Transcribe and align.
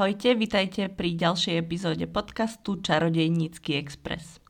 Ahojte, 0.00 0.32
vitajte 0.32 0.88
pri 0.88 1.12
ďalšej 1.12 1.60
epizóde 1.60 2.08
podcastu 2.08 2.80
Čarodejnícky 2.80 3.76
Express. 3.76 4.40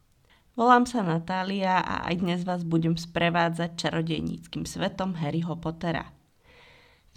Volám 0.54 0.86
sa 0.86 1.02
Natália 1.02 1.82
a 1.82 2.06
aj 2.06 2.22
dnes 2.22 2.40
vás 2.46 2.62
budem 2.62 2.94
sprevádzať 2.94 3.74
čarodejníckým 3.74 4.62
svetom 4.62 5.18
Harryho 5.18 5.58
Pottera. 5.58 6.14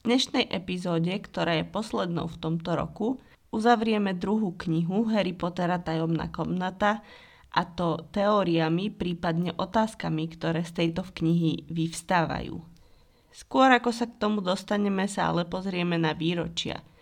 V 0.01 0.09
dnešnej 0.09 0.49
epizóde, 0.49 1.13
ktorá 1.13 1.61
je 1.61 1.69
poslednou 1.69 2.25
v 2.25 2.41
tomto 2.41 2.73
roku, 2.73 3.21
uzavrieme 3.53 4.17
druhú 4.17 4.57
knihu 4.65 5.05
Harry 5.13 5.37
Pottera 5.37 5.77
tajomná 5.77 6.33
komnata 6.33 7.05
a 7.53 7.61
to 7.69 8.01
teóriami, 8.09 8.89
prípadne 8.89 9.53
otázkami, 9.53 10.25
ktoré 10.33 10.65
z 10.65 10.81
tejto 10.81 11.05
knihy 11.05 11.69
vyvstávajú. 11.69 12.57
Skôr 13.29 13.69
ako 13.77 13.93
sa 13.93 14.09
k 14.09 14.17
tomu 14.17 14.41
dostaneme, 14.41 15.05
sa 15.05 15.29
ale 15.29 15.45
pozrieme 15.45 16.01
na 16.01 16.17
výročia– 16.17 16.81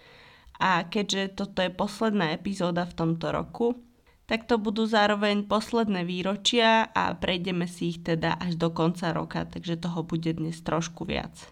a 0.62 0.86
keďže 0.86 1.42
toto 1.42 1.66
je 1.66 1.74
posledná 1.74 2.38
epizóda 2.38 2.86
v 2.86 2.94
tomto 2.94 3.34
roku, 3.34 3.82
tak 4.30 4.46
to 4.46 4.62
budú 4.62 4.86
zároveň 4.86 5.50
posledné 5.50 6.06
výročia 6.06 6.88
a 6.94 7.18
prejdeme 7.18 7.66
si 7.66 7.98
ich 7.98 8.06
teda 8.06 8.38
až 8.38 8.62
do 8.62 8.70
konca 8.70 9.10
roka, 9.12 9.44
takže 9.50 9.82
toho 9.82 10.06
bude 10.06 10.38
dnes 10.38 10.62
trošku 10.62 11.04
viac. 11.10 11.50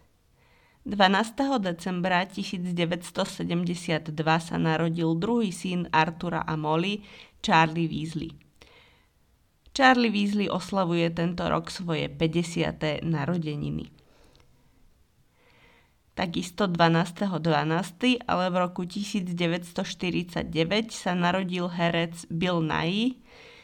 12. 0.86 0.96
decembra 1.60 2.24
1972 2.24 4.16
sa 4.40 4.56
narodil 4.56 5.12
druhý 5.18 5.52
syn 5.52 5.92
Artura 5.92 6.46
a 6.48 6.56
Molly, 6.56 7.04
Charlie 7.44 7.90
Weasley. 7.90 8.32
Charlie 9.76 10.14
Weasley 10.14 10.48
oslavuje 10.48 11.12
tento 11.12 11.44
rok 11.50 11.68
svoje 11.68 12.08
50. 12.08 13.04
narodeniny 13.04 13.99
takisto 16.20 16.68
12.12., 16.68 17.40
12., 17.40 18.28
ale 18.28 18.52
v 18.52 18.56
roku 18.60 18.84
1949 18.84 20.52
sa 20.92 21.16
narodil 21.16 21.72
herec 21.72 22.28
Bill 22.28 22.60
Nye, 22.60 23.16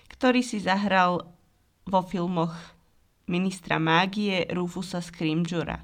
ktorý 0.08 0.40
si 0.40 0.64
zahral 0.64 1.28
vo 1.84 2.00
filmoch 2.00 2.56
ministra 3.28 3.76
mágie 3.76 4.48
Rufusa 4.48 5.04
Scrimgeoura. 5.04 5.84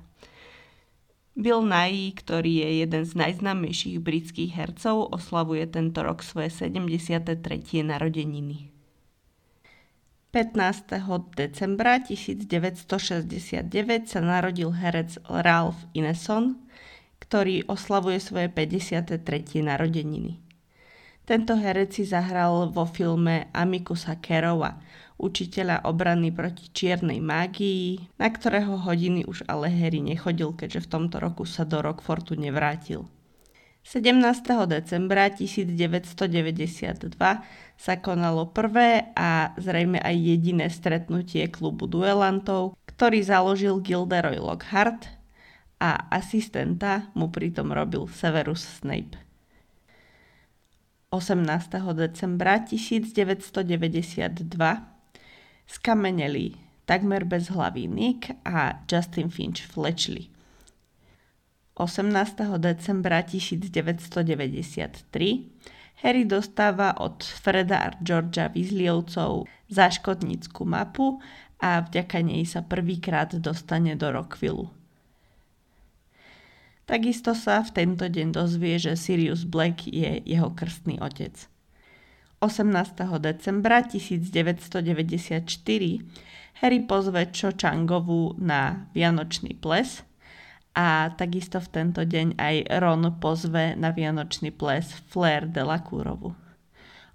Bill 1.36 1.68
Nye, 1.68 2.16
ktorý 2.16 2.64
je 2.64 2.88
jeden 2.88 3.04
z 3.04 3.20
najznámejších 3.20 4.00
britských 4.00 4.56
hercov, 4.56 5.12
oslavuje 5.12 5.68
tento 5.68 6.00
rok 6.08 6.24
svoje 6.24 6.56
73. 6.56 7.36
narodeniny. 7.84 8.71
15. 10.32 10.96
decembra 11.36 12.00
1969 12.00 13.68
sa 14.08 14.24
narodil 14.24 14.72
herec 14.72 15.20
Ralph 15.28 15.76
Ineson, 15.92 16.56
ktorý 17.20 17.68
oslavuje 17.68 18.16
svoje 18.24 18.48
53. 18.48 19.28
narodeniny. 19.60 20.40
Tento 21.28 21.60
herec 21.60 21.92
si 21.92 22.08
zahral 22.08 22.72
vo 22.72 22.88
filme 22.88 23.52
Amikusa 23.52 24.24
Kerova, 24.24 24.80
učiteľa 25.20 25.84
obrany 25.84 26.32
proti 26.32 26.72
čiernej 26.72 27.20
mágii, 27.20 28.16
na 28.16 28.32
ktorého 28.32 28.80
hodiny 28.88 29.28
už 29.28 29.44
ale 29.52 29.68
Harry 29.68 30.00
nechodil, 30.00 30.56
keďže 30.56 30.88
v 30.88 30.92
tomto 30.96 31.20
roku 31.20 31.44
sa 31.44 31.68
do 31.68 31.84
Rockfortu 31.84 32.40
nevrátil. 32.40 33.04
17. 33.82 34.46
decembra 34.70 35.26
1992 35.34 37.18
sa 37.82 37.94
konalo 37.98 38.54
prvé 38.54 39.10
a 39.18 39.58
zrejme 39.58 39.98
aj 39.98 40.16
jediné 40.16 40.70
stretnutie 40.70 41.50
klubu 41.50 41.90
duelantov, 41.90 42.78
ktorý 42.86 43.26
založil 43.26 43.82
Gilderoy 43.82 44.38
Lockhart 44.38 45.10
a 45.82 45.98
asistenta 46.14 47.10
mu 47.18 47.34
pritom 47.34 47.74
robil 47.74 48.06
Severus 48.06 48.62
Snape. 48.62 49.18
18. 51.10 51.42
decembra 51.98 52.62
1992 52.62 54.46
skameneli 55.68 56.56
takmer 56.86 57.26
bez 57.26 57.50
hlavy 57.50 57.90
Nick 57.90 58.30
a 58.46 58.86
Justin 58.86 59.28
Finch 59.34 59.66
Fletchley. 59.66 60.30
18. 61.76 62.60
decembra 62.60 63.24
1993 63.24 65.50
Harry 66.04 66.26
dostáva 66.26 67.00
od 67.00 67.24
Freda 67.24 67.78
a 67.78 67.92
Georgia 68.04 68.52
Weasleyovcov 68.52 69.48
záškodnícku 69.72 70.68
mapu 70.68 71.24
a 71.64 71.80
vďaka 71.80 72.20
nej 72.26 72.44
sa 72.44 72.60
prvýkrát 72.66 73.32
dostane 73.40 73.96
do 73.96 74.12
Rockvillu. 74.12 74.68
Takisto 76.90 77.38
sa 77.38 77.64
v 77.64 77.72
tento 77.72 78.04
deň 78.04 78.36
dozvie, 78.36 78.76
že 78.76 79.00
Sirius 79.00 79.48
Black 79.48 79.88
je 79.88 80.20
jeho 80.28 80.52
krstný 80.52 81.00
otec. 81.00 81.48
18. 82.44 82.68
decembra 83.22 83.86
1994 83.86 85.46
Harry 86.60 86.82
pozve 86.84 87.32
Cho 87.32 87.56
Changovu 87.56 88.36
na 88.42 88.92
Vianočný 88.92 89.56
ples– 89.56 90.04
a 90.72 91.12
takisto 91.20 91.60
v 91.60 91.72
tento 91.72 92.08
deň 92.08 92.40
aj 92.40 92.56
Ron 92.80 93.04
pozve 93.20 93.76
na 93.76 93.92
vianočný 93.92 94.56
ples 94.56 94.88
Flair 95.12 95.48
de 95.48 95.64
la 95.64 95.80
Courovu. 95.84 96.36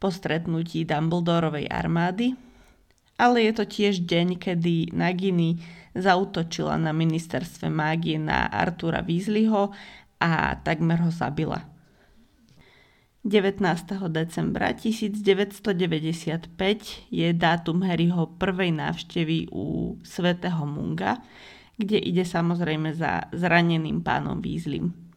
po 0.00 0.08
stretnutí 0.08 0.88
Dumbledorovej 0.88 1.68
armády, 1.68 2.32
ale 3.20 3.44
je 3.44 3.52
to 3.52 3.68
tiež 3.68 4.08
deň, 4.08 4.40
kedy 4.40 4.96
Nagini 4.96 5.60
zautočila 5.92 6.80
na 6.80 6.96
ministerstve 6.96 7.68
mágie 7.68 8.16
na 8.16 8.48
Artura 8.48 9.04
Weasleyho 9.04 9.76
a 10.16 10.56
takmer 10.64 11.04
ho 11.04 11.12
zabila. 11.12 11.68
19. 13.20 13.60
decembra 14.08 14.72
1995 14.72 16.48
je 17.12 17.28
dátum 17.36 17.84
Harryho 17.84 18.32
prvej 18.40 18.72
návštevy 18.72 19.52
u 19.52 20.00
svätého 20.00 20.64
Munga, 20.64 21.20
kde 21.76 22.00
ide 22.00 22.24
samozrejme 22.24 22.96
za 22.96 23.28
zraneným 23.36 24.00
pánom 24.00 24.40
Weasleym. 24.40 25.09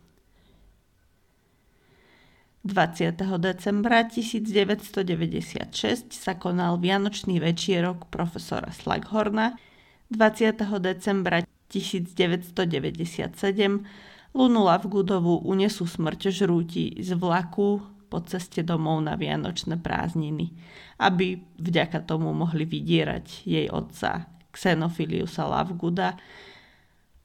20. 2.64 3.20
decembra 3.44 4.08
1996 4.08 6.16
sa 6.16 6.40
konal 6.40 6.80
Vianočný 6.80 7.44
večierok 7.44 8.08
profesora 8.08 8.72
Slughorna, 8.72 9.60
20. 10.08 10.64
decembra 10.80 11.44
1997 11.68 12.56
Lunu 14.32 14.62
Lavgudovu 14.64 15.44
unesú 15.44 15.84
smrťožrúti 15.84 17.04
z 17.04 17.12
vlaku 17.20 17.84
po 18.08 18.24
ceste 18.24 18.64
domov 18.64 19.04
na 19.04 19.20
Vianočné 19.20 19.76
prázdniny, 19.84 20.56
aby 21.04 21.44
vďaka 21.60 22.08
tomu 22.08 22.32
mohli 22.32 22.64
vydierať 22.64 23.44
jej 23.44 23.68
otca 23.68 24.32
Xenofiliusa 24.56 25.52
Lavguda 25.52 26.16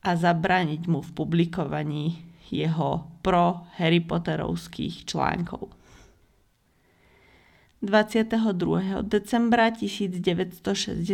a 0.03 0.11
zabrániť 0.19 0.91
mu 0.91 0.99
v 0.99 1.11
publikovaní 1.15 2.28
jeho 2.53 3.09
pro 3.21 3.69
Harry 3.77 4.01
Potterovských 4.01 5.05
článkov. 5.09 5.73
22. 7.79 9.07
decembra 9.07 9.71
1962 9.71 11.07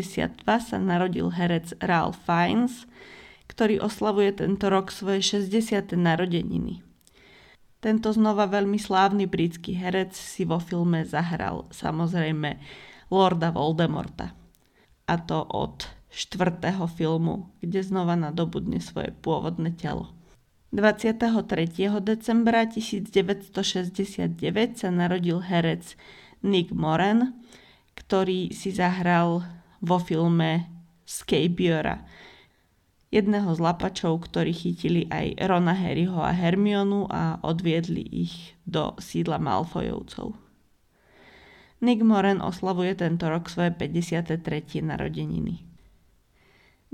sa 0.44 0.76
narodil 0.81 1.29
herec 1.29 1.76
Ralph 1.85 2.17
Fiennes, 2.25 2.88
ktorý 3.53 3.85
oslavuje 3.85 4.32
tento 4.32 4.73
rok 4.73 4.88
svoje 4.88 5.20
60. 5.44 5.93
narodeniny. 5.93 6.81
Tento 7.85 8.08
znova 8.17 8.49
veľmi 8.49 8.81
slávny 8.81 9.29
britský 9.29 9.76
herec 9.76 10.17
si 10.17 10.49
vo 10.49 10.56
filme 10.56 11.05
zahral 11.05 11.69
samozrejme 11.69 12.56
Lorda 13.12 13.53
Voldemorta. 13.53 14.32
A 15.05 15.20
to 15.20 15.44
od 15.44 15.85
štvrtého 16.08 16.88
filmu, 16.88 17.53
kde 17.61 17.85
znova 17.85 18.17
nadobudne 18.17 18.81
svoje 18.81 19.12
pôvodné 19.12 19.76
telo. 19.76 20.17
23. 20.75 22.03
decembra 22.03 22.67
1969 22.67 24.35
sa 24.75 24.91
narodil 24.91 25.38
herec 25.38 25.94
Nick 26.43 26.75
Moran, 26.75 27.31
ktorý 27.94 28.50
si 28.50 28.75
zahral 28.75 29.47
vo 29.79 30.03
filme 30.03 30.67
Scabiora. 31.06 32.03
Jedného 33.15 33.55
z 33.55 33.62
lapačov, 33.62 34.26
ktorí 34.26 34.50
chytili 34.50 35.06
aj 35.15 35.47
Rona 35.47 35.79
Harryho 35.79 36.19
a 36.19 36.35
Hermionu 36.35 37.06
a 37.06 37.38
odviedli 37.47 38.03
ich 38.11 38.59
do 38.67 38.99
sídla 38.99 39.38
Malfoyovcov. 39.38 40.35
Nick 41.87 42.03
Moran 42.03 42.43
oslavuje 42.43 42.99
tento 42.99 43.31
rok 43.31 43.47
svoje 43.47 43.70
53. 43.70 44.43
narodeniny. 44.82 45.74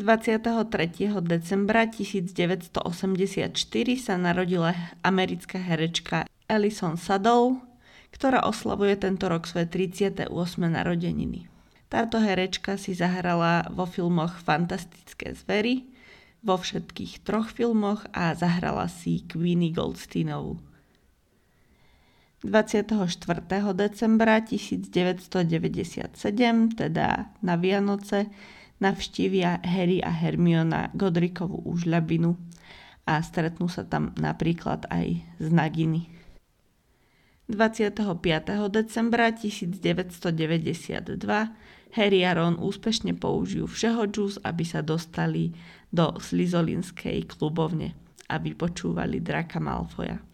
23. 0.01 1.21
decembra 1.21 1.85
1984 1.85 3.53
sa 4.01 4.15
narodila 4.17 4.73
americká 5.05 5.61
herečka 5.61 6.25
Alison 6.49 6.97
Sadov, 6.97 7.61
ktorá 8.09 8.49
oslavuje 8.49 8.97
tento 8.97 9.29
rok 9.29 9.45
svoje 9.45 9.69
38. 9.69 10.33
narodeniny. 10.57 11.53
Táto 11.93 12.17
herečka 12.17 12.81
si 12.81 12.97
zahrala 12.97 13.69
vo 13.69 13.85
filmoch 13.85 14.41
Fantastické 14.41 15.37
zvery, 15.37 15.85
vo 16.41 16.57
všetkých 16.57 17.21
troch 17.21 17.53
filmoch 17.53 18.09
a 18.17 18.33
zahrala 18.33 18.89
si 18.89 19.21
Queenie 19.29 19.77
Goldsteinovú. 19.77 20.57
24. 22.41 22.89
decembra 23.77 24.41
1997, 24.41 26.09
teda 26.73 27.09
na 27.45 27.55
Vianoce, 27.61 28.33
navštívia 28.81 29.61
Harry 29.63 30.01
a 30.01 30.11
Hermiona 30.11 30.89
Godrikovú 30.97 31.61
úžľabinu 31.69 32.35
a 33.05 33.21
stretnú 33.21 33.69
sa 33.69 33.85
tam 33.85 34.17
napríklad 34.17 34.89
aj 34.89 35.21
z 35.39 35.49
Naginy. 35.53 36.09
25. 37.51 37.99
decembra 38.71 39.35
1992 39.35 41.19
Harry 41.91 42.23
a 42.23 42.33
Ron 42.39 42.55
úspešne 42.63 43.19
použijú 43.19 43.67
všeho 43.67 44.07
džús, 44.07 44.39
aby 44.47 44.63
sa 44.63 44.79
dostali 44.81 45.51
do 45.91 46.15
Slizolinskej 46.15 47.27
klubovne, 47.27 47.99
aby 48.31 48.55
počúvali 48.55 49.19
Draka 49.19 49.59
Malfoja. 49.59 50.30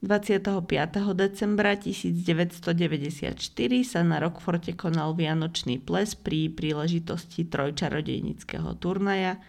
25. 0.00 0.64
decembra 1.12 1.76
1994 1.76 3.36
sa 3.84 4.00
na 4.00 4.16
Rockforte 4.16 4.72
konal 4.72 5.12
Vianočný 5.12 5.76
ples 5.76 6.16
pri 6.16 6.48
príležitosti 6.48 7.44
trojčarodejnického 7.44 8.80
turnaja, 8.80 9.44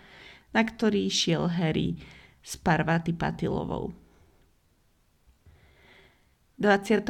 na 0.52 0.62
ktorý 0.68 1.08
šiel 1.08 1.48
Harry 1.56 1.96
s 2.44 2.60
Parvati 2.60 3.16
Patilovou. 3.16 3.96
25. 6.60 7.08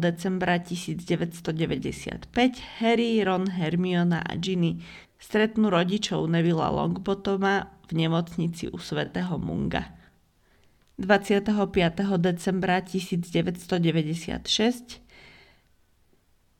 decembra 0.00 0.56
1995 0.56 2.32
Harry, 2.80 3.20
Ron, 3.20 3.60
Hermiona 3.60 4.24
a 4.24 4.32
Ginny 4.40 4.80
stretnú 5.20 5.68
rodičov 5.68 6.24
Nevilla 6.32 6.72
Longbotoma 6.72 7.68
v 7.86 7.90
nemocnici 7.92 8.72
u 8.72 8.80
svätého 8.80 9.36
Munga. 9.36 9.99
25. 11.00 11.56
decembra 12.20 12.84
1996 12.84 15.00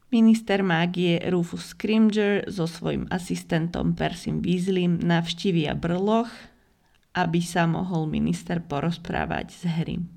minister 0.08 0.64
mágie 0.64 1.20
Rufus 1.28 1.76
Scrimger 1.76 2.48
so 2.48 2.64
svojím 2.64 3.04
asistentom 3.12 3.92
Persim 3.92 4.40
Weasleym 4.40 4.96
navštívia 4.96 5.76
Brloch, 5.76 6.32
aby 7.12 7.44
sa 7.44 7.68
mohol 7.68 8.08
minister 8.08 8.64
porozprávať 8.64 9.52
s 9.52 9.68
Harrym. 9.68 10.08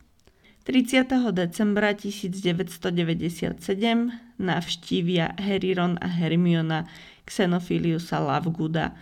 30. 0.63 1.31
decembra 1.31 1.93
1997 1.93 4.11
navštívia 4.37 5.33
Harry, 5.39 5.73
Ron 5.73 5.97
a 6.01 6.07
Hermiona 6.07 6.85
Xenophiliusa 7.25 8.19
Lavguda 8.19 8.95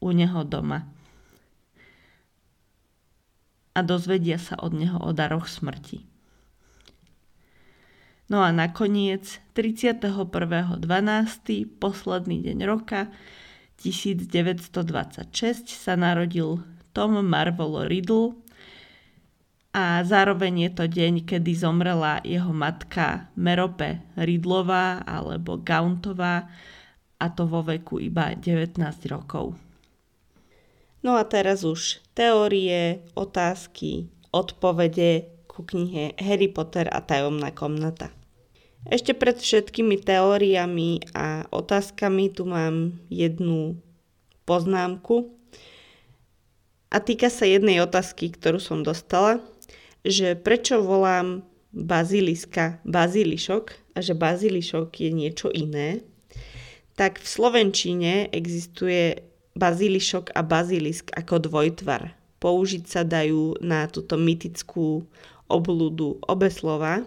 u 0.00 0.12
neho 0.12 0.44
doma 0.44 0.94
a 3.74 3.82
dozvedia 3.82 4.38
sa 4.38 4.54
od 4.62 4.78
neho 4.78 5.02
o 5.02 5.10
daroch 5.10 5.50
smrti. 5.50 6.06
No 8.30 8.40
a 8.40 8.54
nakoniec 8.54 9.42
31.12. 9.52 10.80
posledný 11.76 12.40
deň 12.40 12.58
roka 12.64 13.12
1926 13.82 15.68
sa 15.68 15.92
narodil 15.98 16.62
Tom 16.94 17.18
Marvel 17.26 17.90
Riddle, 17.90 18.38
a 19.74 20.06
zároveň 20.06 20.70
je 20.70 20.70
to 20.70 20.84
deň, 20.86 21.26
kedy 21.26 21.50
zomrela 21.58 22.22
jeho 22.22 22.54
matka 22.54 23.26
Merope 23.34 23.98
Ridlová 24.14 25.02
alebo 25.02 25.58
Gauntová 25.58 26.46
a 27.18 27.26
to 27.26 27.50
vo 27.50 27.66
veku 27.66 27.98
iba 27.98 28.38
19 28.38 28.78
rokov. 29.10 29.58
No 31.02 31.18
a 31.18 31.26
teraz 31.26 31.66
už 31.66 31.98
teórie, 32.14 33.02
otázky, 33.18 34.06
odpovede 34.30 35.26
ku 35.50 35.66
knihe 35.66 36.14
Harry 36.22 36.46
Potter 36.46 36.86
a 36.94 37.02
tajomná 37.02 37.50
komnata. 37.50 38.14
Ešte 38.86 39.10
pred 39.10 39.42
všetkými 39.42 39.98
teóriami 40.06 41.02
a 41.18 41.50
otázkami 41.50 42.30
tu 42.30 42.46
mám 42.46 42.94
jednu 43.10 43.74
poznámku 44.46 45.34
a 46.94 47.02
týka 47.02 47.26
sa 47.26 47.42
jednej 47.42 47.82
otázky, 47.82 48.30
ktorú 48.30 48.62
som 48.62 48.86
dostala– 48.86 49.42
že 50.04 50.36
prečo 50.36 50.84
volám 50.84 51.42
baziliska 51.74 52.84
bazilišok 52.84 53.96
a 53.96 53.98
že 53.98 54.14
bazilišok 54.14 54.88
je 55.00 55.10
niečo 55.10 55.48
iné, 55.50 56.04
tak 56.94 57.18
v 57.18 57.26
slovenčine 57.26 58.30
existuje 58.30 59.18
bazilišok 59.58 60.30
a 60.36 60.40
bazilisk 60.46 61.10
ako 61.10 61.50
dvojtvar. 61.50 62.14
Použiť 62.38 62.84
sa 62.86 63.02
dajú 63.02 63.58
na 63.64 63.88
túto 63.90 64.14
mytickú 64.20 65.02
oblúdu 65.48 66.20
obe 66.22 66.52
slova, 66.52 67.02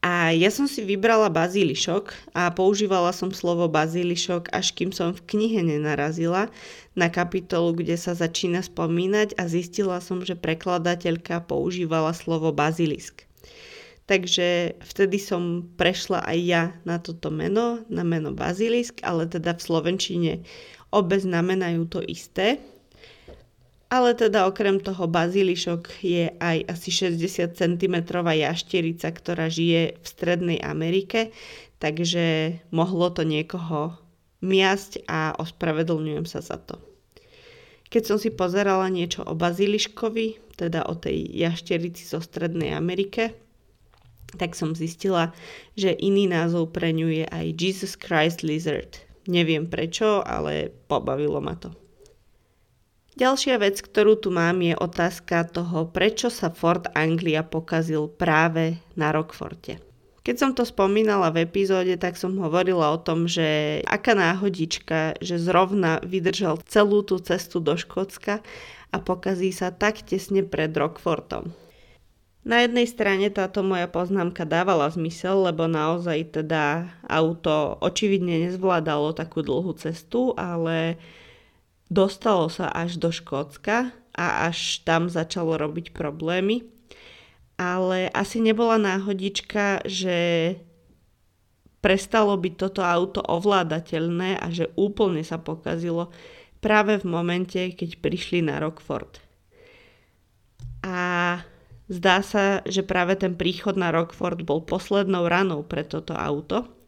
a 0.00 0.32
ja 0.32 0.48
som 0.48 0.64
si 0.64 0.80
vybrala 0.80 1.28
bazilišok 1.28 2.32
a 2.32 2.48
používala 2.48 3.12
som 3.12 3.28
slovo 3.36 3.68
bazilišok, 3.68 4.48
až 4.48 4.72
kým 4.72 4.96
som 4.96 5.12
v 5.12 5.20
knihe 5.28 5.60
nenarazila 5.60 6.48
na 6.96 7.12
kapitolu, 7.12 7.76
kde 7.76 8.00
sa 8.00 8.16
začína 8.16 8.64
spomínať 8.64 9.36
a 9.36 9.44
zistila 9.44 10.00
som, 10.00 10.24
že 10.24 10.40
prekladateľka 10.40 11.44
používala 11.44 12.16
slovo 12.16 12.48
bazilisk. 12.48 13.28
Takže 14.08 14.80
vtedy 14.80 15.20
som 15.20 15.68
prešla 15.76 16.24
aj 16.24 16.38
ja 16.42 16.62
na 16.88 16.96
toto 16.96 17.28
meno, 17.28 17.84
na 17.92 18.00
meno 18.00 18.32
bazilisk, 18.32 19.04
ale 19.04 19.28
teda 19.28 19.52
v 19.52 19.62
slovenčine 19.62 20.32
obe 20.90 21.20
znamenajú 21.20 21.86
to 21.92 22.00
isté. 22.08 22.56
Ale 23.90 24.14
teda 24.14 24.46
okrem 24.46 24.78
toho 24.78 25.10
bazilišok 25.10 25.82
je 25.98 26.30
aj 26.38 26.56
asi 26.70 26.90
60 27.10 27.58
cm 27.58 27.96
jašterica, 28.22 29.10
ktorá 29.10 29.50
žije 29.50 29.98
v 29.98 30.06
Strednej 30.06 30.62
Amerike, 30.62 31.34
takže 31.82 32.54
mohlo 32.70 33.10
to 33.10 33.26
niekoho 33.26 33.98
miasť 34.46 35.10
a 35.10 35.34
ospravedlňujem 35.34 36.22
sa 36.22 36.38
za 36.38 36.62
to. 36.62 36.78
Keď 37.90 38.02
som 38.06 38.18
si 38.22 38.30
pozerala 38.30 38.86
niečo 38.86 39.26
o 39.26 39.34
baziliškovi, 39.34 40.54
teda 40.54 40.86
o 40.86 40.94
tej 40.94 41.26
jašterici 41.34 42.06
zo 42.06 42.22
Strednej 42.22 42.70
Amerike, 42.70 43.34
tak 44.38 44.54
som 44.54 44.78
zistila, 44.78 45.34
že 45.74 45.90
iný 45.98 46.30
názov 46.30 46.70
pre 46.70 46.94
ňu 46.94 47.10
je 47.10 47.26
aj 47.26 47.46
Jesus 47.58 47.98
Christ 47.98 48.46
Lizard. 48.46 49.02
Neviem 49.26 49.66
prečo, 49.66 50.22
ale 50.22 50.70
pobavilo 50.86 51.42
ma 51.42 51.58
to. 51.58 51.74
Ďalšia 53.18 53.58
vec, 53.58 53.82
ktorú 53.82 54.14
tu 54.22 54.30
mám, 54.30 54.62
je 54.62 54.78
otázka 54.78 55.42
toho, 55.50 55.90
prečo 55.90 56.30
sa 56.30 56.54
Ford 56.54 56.86
Anglia 56.94 57.42
pokazil 57.42 58.06
práve 58.06 58.78
na 58.94 59.10
Rockforte. 59.10 59.82
Keď 60.20 60.36
som 60.36 60.50
to 60.52 60.68
spomínala 60.68 61.32
v 61.32 61.48
epizóde, 61.48 61.96
tak 61.96 62.14
som 62.14 62.36
hovorila 62.38 62.92
o 62.92 63.02
tom, 63.02 63.24
že 63.24 63.80
aká 63.88 64.12
náhodička, 64.12 65.18
že 65.18 65.40
zrovna 65.40 65.98
vydržal 66.04 66.60
celú 66.68 67.00
tú 67.00 67.18
cestu 67.18 67.58
do 67.58 67.74
Škótska 67.74 68.44
a 68.92 68.96
pokazí 69.00 69.50
sa 69.50 69.72
tak 69.72 70.04
tesne 70.04 70.44
pred 70.44 70.70
Rockfortom. 70.70 71.50
Na 72.40 72.64
jednej 72.64 72.88
strane 72.88 73.28
táto 73.28 73.60
moja 73.60 73.84
poznámka 73.84 74.48
dávala 74.48 74.88
zmysel, 74.88 75.44
lebo 75.44 75.68
naozaj 75.68 76.40
teda 76.40 76.88
auto 77.04 77.76
očividne 77.84 78.48
nezvládalo 78.48 79.12
takú 79.12 79.44
dlhú 79.44 79.76
cestu, 79.76 80.32
ale 80.40 80.96
Dostalo 81.90 82.46
sa 82.46 82.70
až 82.70 83.02
do 83.02 83.10
Škótska 83.10 83.90
a 84.14 84.46
až 84.46 84.86
tam 84.86 85.10
začalo 85.10 85.58
robiť 85.58 85.90
problémy. 85.90 86.62
Ale 87.58 88.08
asi 88.14 88.38
nebola 88.38 88.78
náhodička, 88.78 89.84
že 89.84 90.54
prestalo 91.82 92.38
byť 92.38 92.54
toto 92.56 92.80
auto 92.80 93.20
ovládateľné 93.20 94.38
a 94.38 94.46
že 94.54 94.70
úplne 94.78 95.26
sa 95.26 95.36
pokazilo 95.42 96.14
práve 96.62 97.02
v 97.02 97.10
momente, 97.10 97.58
keď 97.74 98.00
prišli 98.00 98.46
na 98.46 98.62
Rockford. 98.62 99.20
A 100.86 101.00
zdá 101.90 102.22
sa, 102.24 102.64
že 102.64 102.86
práve 102.86 103.18
ten 103.18 103.36
príchod 103.36 103.76
na 103.76 103.92
Rockford 103.92 104.46
bol 104.46 104.64
poslednou 104.64 105.28
ranou 105.28 105.66
pre 105.66 105.84
toto 105.84 106.14
auto 106.16 106.79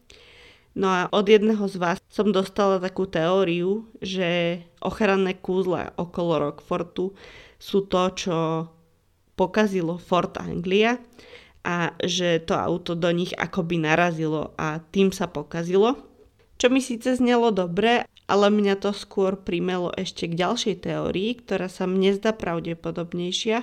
No 0.73 0.89
a 0.89 1.05
od 1.13 1.29
jedného 1.29 1.61
z 1.69 1.77
vás 1.77 1.97
som 2.09 2.33
dostala 2.33 2.81
takú 2.81 3.05
teóriu, 3.05 3.85
že 4.01 4.61
ochranné 4.81 5.37
kúzla 5.37 5.93
okolo 6.01 6.49
Rockfortu 6.49 7.13
sú 7.61 7.85
to, 7.85 8.09
čo 8.17 8.37
pokazilo 9.37 10.01
Fort 10.01 10.41
Anglia 10.41 10.97
a 11.61 11.93
že 12.01 12.41
to 12.41 12.57
auto 12.57 12.97
do 12.97 13.07
nich 13.13 13.31
akoby 13.37 13.79
narazilo 13.79 14.57
a 14.57 14.81
tým 14.81 15.13
sa 15.13 15.29
pokazilo. 15.29 15.95
Čo 16.57 16.73
mi 16.73 16.81
síce 16.81 17.17
znelo 17.17 17.53
dobre, 17.53 18.09
ale 18.25 18.47
mňa 18.49 18.81
to 18.81 18.91
skôr 18.97 19.37
primelo 19.37 19.93
ešte 19.93 20.25
k 20.25 20.37
ďalšej 20.41 20.75
teórii, 20.89 21.37
ktorá 21.37 21.69
sa 21.69 21.85
mne 21.85 22.17
zdá 22.17 22.33
pravdepodobnejšia. 22.33 23.61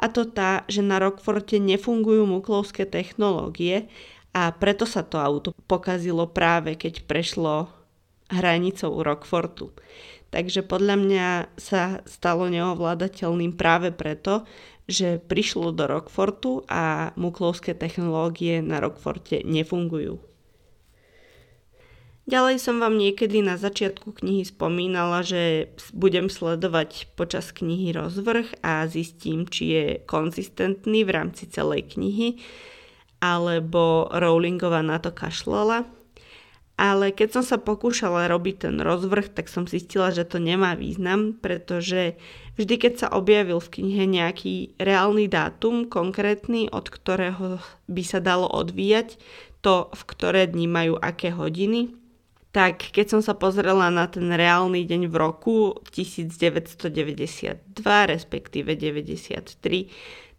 A 0.00 0.04
to 0.08 0.24
tá, 0.24 0.64
že 0.64 0.80
na 0.80 0.96
Rockforte 0.96 1.60
nefungujú 1.60 2.24
muklovské 2.24 2.88
technológie 2.88 3.88
a 4.30 4.50
preto 4.54 4.86
sa 4.86 5.02
to 5.02 5.18
auto 5.18 5.50
pokazilo 5.66 6.30
práve 6.30 6.78
keď 6.78 7.06
prešlo 7.06 7.70
hranicou 8.30 9.02
Rockfortu. 9.02 9.74
Takže 10.30 10.62
podľa 10.62 10.96
mňa 10.96 11.26
sa 11.58 12.06
stalo 12.06 12.46
neovládateľným 12.46 13.58
práve 13.58 13.90
preto, 13.90 14.46
že 14.86 15.18
prišlo 15.18 15.74
do 15.74 15.90
Rockfortu 15.90 16.62
a 16.70 17.10
muklovské 17.18 17.74
technológie 17.74 18.62
na 18.62 18.78
Rockforte 18.78 19.42
nefungujú. 19.42 20.22
Ďalej 22.30 22.62
som 22.62 22.78
vám 22.78 22.94
niekedy 22.94 23.42
na 23.42 23.58
začiatku 23.58 24.22
knihy 24.22 24.46
spomínala, 24.46 25.26
že 25.26 25.74
budem 25.90 26.30
sledovať 26.30 27.10
počas 27.18 27.50
knihy 27.50 27.90
rozvrh 27.90 28.62
a 28.62 28.86
zistím, 28.86 29.50
či 29.50 29.64
je 29.74 29.86
konzistentný 30.06 31.02
v 31.02 31.10
rámci 31.10 31.50
celej 31.50 31.98
knihy 31.98 32.38
alebo 33.20 34.08
Rowlingová 34.08 34.80
na 34.80 34.96
to 34.98 35.12
kašlala. 35.12 35.86
Ale 36.80 37.12
keď 37.12 37.28
som 37.36 37.44
sa 37.44 37.60
pokúšala 37.60 38.24
robiť 38.32 38.64
ten 38.64 38.76
rozvrh, 38.80 39.28
tak 39.28 39.52
som 39.52 39.68
zistila, 39.68 40.08
že 40.16 40.24
to 40.24 40.40
nemá 40.40 40.72
význam, 40.72 41.36
pretože 41.36 42.16
vždy, 42.56 42.74
keď 42.80 42.92
sa 42.96 43.08
objavil 43.12 43.60
v 43.60 43.68
knihe 43.68 44.08
nejaký 44.08 44.80
reálny 44.80 45.28
dátum, 45.28 45.84
konkrétny, 45.84 46.72
od 46.72 46.88
ktorého 46.88 47.60
by 47.84 48.02
sa 48.02 48.24
dalo 48.24 48.48
odvíjať, 48.48 49.20
to, 49.60 49.92
v 49.92 50.02
ktoré 50.08 50.48
dni 50.48 50.72
majú 50.72 50.94
aké 50.96 51.36
hodiny, 51.36 51.92
tak 52.50 52.82
keď 52.90 53.06
som 53.12 53.20
sa 53.22 53.36
pozrela 53.38 53.92
na 53.94 54.10
ten 54.10 54.26
reálny 54.26 54.82
deň 54.82 55.06
v 55.06 55.14
roku 55.14 55.56
1992, 55.92 57.60
respektíve 57.84 58.74
93, 58.74 59.60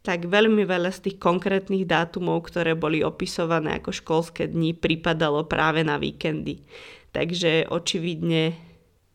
tak 0.01 0.25
veľmi 0.25 0.65
veľa 0.65 0.89
z 0.89 1.09
tých 1.09 1.17
konkrétnych 1.21 1.85
dátumov, 1.85 2.49
ktoré 2.49 2.73
boli 2.73 3.05
opisované 3.05 3.77
ako 3.77 3.93
školské 3.93 4.49
dni, 4.49 4.73
pripadalo 4.73 5.45
práve 5.45 5.85
na 5.85 6.01
víkendy. 6.01 6.65
Takže 7.13 7.69
očividne 7.69 8.57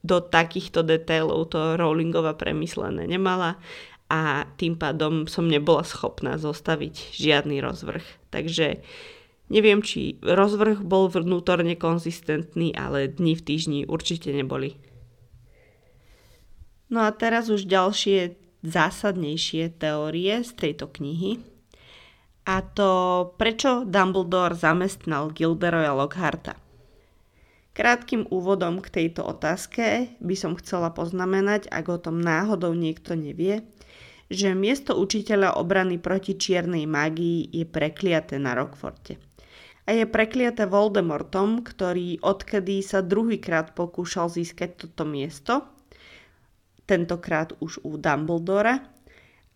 do 0.07 0.23
takýchto 0.23 0.87
detailov 0.87 1.51
to 1.51 1.75
Rowlingova 1.75 2.39
premyslené 2.39 3.11
nemala 3.11 3.59
a 4.07 4.47
tým 4.55 4.79
pádom 4.79 5.27
som 5.27 5.51
nebola 5.51 5.83
schopná 5.83 6.39
zostaviť 6.39 7.19
žiadny 7.19 7.59
rozvrh. 7.59 8.07
Takže 8.31 8.87
neviem, 9.51 9.83
či 9.83 10.23
rozvrh 10.23 10.87
bol 10.87 11.11
vnútorne 11.11 11.75
konzistentný, 11.75 12.71
ale 12.79 13.11
dni 13.11 13.35
v 13.35 13.43
týždni 13.43 13.81
určite 13.91 14.31
neboli. 14.31 14.79
No 16.87 17.03
a 17.03 17.11
teraz 17.11 17.51
už 17.51 17.67
ďalšie 17.67 18.46
zásadnejšie 18.65 19.77
teórie 19.77 20.41
z 20.41 20.51
tejto 20.57 20.89
knihy. 20.89 21.43
A 22.47 22.63
to, 22.63 22.91
prečo 23.35 23.83
Dumbledore 23.83 24.55
zamestnal 24.55 25.35
Gilderoya 25.35 25.93
Lockharta. 25.99 26.55
Krátkým 27.77 28.25
úvodom 28.33 28.81
k 28.81 28.89
tejto 28.89 29.27
otázke 29.27 30.09
by 30.23 30.33
som 30.39 30.57
chcela 30.57 30.89
poznamenať, 30.95 31.69
ak 31.69 31.85
o 31.93 31.99
tom 32.01 32.25
náhodou 32.25 32.73
niekto 32.73 33.13
nevie, 33.13 33.67
že 34.33 34.57
miesto 34.57 34.97
učiteľa 34.97 35.61
obrany 35.61 36.01
proti 36.01 36.41
čiernej 36.41 36.89
mágii 36.89 37.53
je 37.53 37.69
prekliaté 37.69 38.41
na 38.41 38.57
Rockforte. 38.57 39.21
A 39.87 39.95
je 39.95 40.09
prekliaté 40.09 40.67
Voldemortom, 40.67 41.63
ktorý 41.63 42.19
odkedy 42.25 42.83
sa 42.83 43.05
druhýkrát 43.07 43.77
pokúšal 43.77 44.33
získať 44.33 44.87
toto 44.89 45.07
miesto, 45.07 45.63
tentokrát 46.87 47.53
už 47.59 47.83
u 47.83 47.99
Dumbledora 47.99 48.81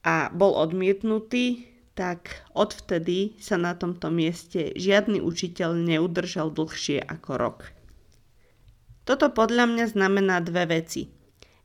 a 0.03 0.29
bol 0.35 0.59
odmietnutý, 0.59 1.71
tak 1.95 2.47
odvtedy 2.55 3.39
sa 3.39 3.59
na 3.59 3.75
tomto 3.79 4.11
mieste 4.11 4.75
žiadny 4.75 5.23
učiteľ 5.23 5.75
neudržal 5.75 6.51
dlhšie 6.51 7.03
ako 7.03 7.31
rok. 7.39 7.59
Toto 9.07 9.31
podľa 9.33 9.67
mňa 9.67 9.85
znamená 9.91 10.39
dve 10.45 10.81
veci. 10.81 11.11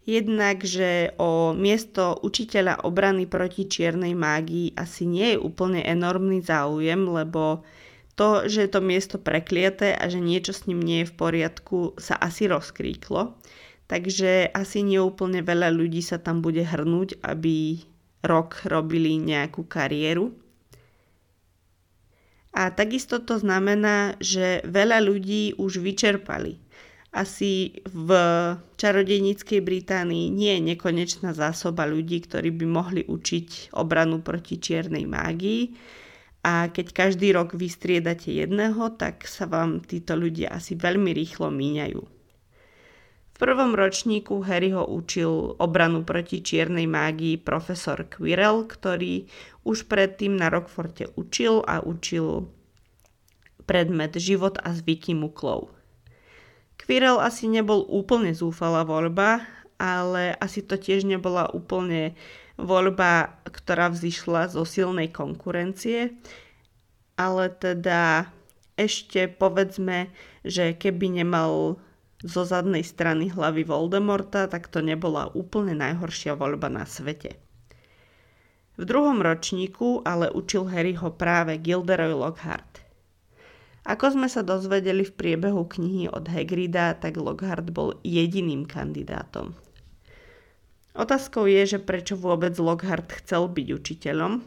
Jednak, 0.06 0.62
že 0.62 1.18
o 1.18 1.58
miesto 1.58 2.14
učiteľa 2.22 2.86
obrany 2.86 3.26
proti 3.26 3.66
čiernej 3.66 4.14
mágii 4.14 4.78
asi 4.78 5.10
nie 5.10 5.34
je 5.34 5.42
úplne 5.42 5.82
enormný 5.82 6.46
záujem, 6.46 7.10
lebo 7.10 7.66
to, 8.14 8.46
že 8.46 8.66
je 8.66 8.70
to 8.70 8.82
miesto 8.86 9.18
prekliaté 9.18 9.98
a 9.98 10.06
že 10.06 10.22
niečo 10.22 10.54
s 10.54 10.70
ním 10.70 10.80
nie 10.80 11.04
je 11.04 11.10
v 11.10 11.18
poriadku, 11.18 11.98
sa 11.98 12.16
asi 12.22 12.46
rozkríklo 12.46 13.34
takže 13.86 14.50
asi 14.50 14.82
neúplne 14.82 15.46
veľa 15.46 15.70
ľudí 15.74 16.02
sa 16.02 16.18
tam 16.18 16.42
bude 16.42 16.66
hrnúť, 16.66 17.22
aby 17.22 17.82
rok 18.26 18.66
robili 18.66 19.22
nejakú 19.22 19.70
kariéru. 19.70 20.34
A 22.56 22.72
takisto 22.72 23.20
to 23.20 23.36
znamená, 23.36 24.16
že 24.24 24.64
veľa 24.64 25.04
ľudí 25.04 25.60
už 25.60 25.84
vyčerpali. 25.84 26.56
Asi 27.16 27.84
v 27.88 28.12
čarodejníckej 28.76 29.60
Británii 29.64 30.32
nie 30.32 30.52
je 30.56 30.76
nekonečná 30.76 31.32
zásoba 31.32 31.88
ľudí, 31.88 32.24
ktorí 32.24 32.52
by 32.56 32.66
mohli 32.68 33.02
učiť 33.08 33.76
obranu 33.76 34.20
proti 34.20 34.60
čiernej 34.60 35.08
mágii. 35.08 35.64
A 36.48 36.72
keď 36.72 36.92
každý 36.92 37.36
rok 37.36 37.56
vystriedate 37.56 38.36
jedného, 38.36 38.92
tak 39.00 39.28
sa 39.28 39.48
vám 39.48 39.84
títo 39.84 40.16
ľudia 40.16 40.56
asi 40.56 40.76
veľmi 40.76 41.12
rýchlo 41.12 41.52
míňajú. 41.52 42.15
V 43.36 43.44
prvom 43.44 43.76
ročníku 43.76 44.48
Harry 44.48 44.72
ho 44.72 44.88
učil 44.88 45.60
obranu 45.60 46.08
proti 46.08 46.40
čiernej 46.40 46.88
mágii 46.88 47.36
profesor 47.44 48.08
Quirrell, 48.08 48.64
ktorý 48.64 49.28
už 49.68 49.92
predtým 49.92 50.40
na 50.40 50.48
Rockforte 50.48 51.12
učil 51.20 51.60
a 51.68 51.84
učil 51.84 52.48
predmet 53.68 54.16
život 54.16 54.56
a 54.64 54.72
zvyky 54.72 55.12
muklov. 55.20 55.76
Quirrell 56.80 57.20
asi 57.20 57.52
nebol 57.52 57.84
úplne 57.84 58.32
zúfalá 58.32 58.88
voľba, 58.88 59.44
ale 59.76 60.32
asi 60.40 60.64
to 60.64 60.80
tiež 60.80 61.04
nebola 61.04 61.52
úplne 61.52 62.16
voľba, 62.56 63.36
ktorá 63.44 63.92
vzýšla 63.92 64.48
zo 64.48 64.64
silnej 64.64 65.12
konkurencie, 65.12 66.16
ale 67.20 67.52
teda 67.52 68.32
ešte 68.80 69.28
povedzme, 69.28 70.08
že 70.48 70.72
keby 70.72 71.20
nemal 71.20 71.84
zo 72.26 72.42
zadnej 72.42 72.82
strany 72.82 73.30
hlavy 73.30 73.62
Voldemorta, 73.70 74.50
tak 74.50 74.66
to 74.74 74.82
nebola 74.82 75.30
úplne 75.38 75.78
najhoršia 75.78 76.34
voľba 76.34 76.74
na 76.74 76.84
svete. 76.90 77.38
V 78.76 78.84
druhom 78.84 79.22
ročníku 79.22 80.04
ale 80.04 80.34
učil 80.34 80.68
Harryho 80.68 81.14
práve 81.16 81.56
Gilderoy 81.62 82.12
Lockhart. 82.12 82.84
Ako 83.86 84.18
sme 84.18 84.26
sa 84.26 84.42
dozvedeli 84.42 85.06
v 85.06 85.14
priebehu 85.14 85.70
knihy 85.70 86.10
od 86.10 86.26
Hagrida, 86.26 86.98
tak 86.98 87.22
Lockhart 87.22 87.70
bol 87.70 88.02
jediným 88.02 88.66
kandidátom. 88.66 89.54
Otázkou 90.98 91.46
je, 91.46 91.78
že 91.78 91.80
prečo 91.80 92.18
vôbec 92.18 92.58
Lockhart 92.58 93.22
chcel 93.22 93.46
byť 93.46 93.68
učiteľom, 93.70 94.42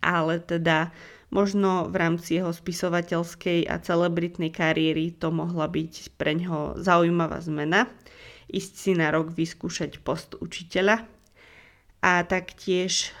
ale 0.00 0.34
teda 0.40 0.88
možno 1.30 1.86
v 1.86 1.96
rámci 1.96 2.38
jeho 2.38 2.50
spisovateľskej 2.50 3.66
a 3.70 3.78
celebritnej 3.78 4.50
kariéry 4.50 5.14
to 5.14 5.30
mohla 5.30 5.70
byť 5.70 6.14
pre 6.18 6.34
ňoho 6.34 6.78
zaujímavá 6.78 7.38
zmena, 7.42 7.86
ísť 8.50 8.72
si 8.74 8.92
na 8.98 9.14
rok 9.14 9.30
vyskúšať 9.30 10.02
post 10.02 10.34
učiteľa. 10.38 11.06
A 12.02 12.26
taktiež 12.26 13.14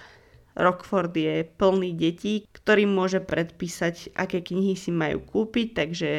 Rockford 0.58 1.14
je 1.14 1.46
plný 1.46 1.94
detí, 1.94 2.44
ktorým 2.50 2.90
môže 2.90 3.22
predpísať, 3.22 4.12
aké 4.18 4.42
knihy 4.42 4.74
si 4.74 4.90
majú 4.90 5.22
kúpiť, 5.22 5.68
takže 5.72 6.10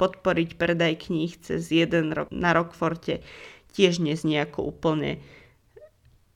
podporiť 0.00 0.56
predaj 0.56 1.06
kníh 1.06 1.30
cez 1.38 1.68
jeden 1.70 2.10
rok 2.16 2.32
na 2.32 2.56
Rockforte 2.56 3.22
tiež 3.76 4.02
neznie 4.02 4.40
ako 4.40 4.74
úplne 4.74 5.22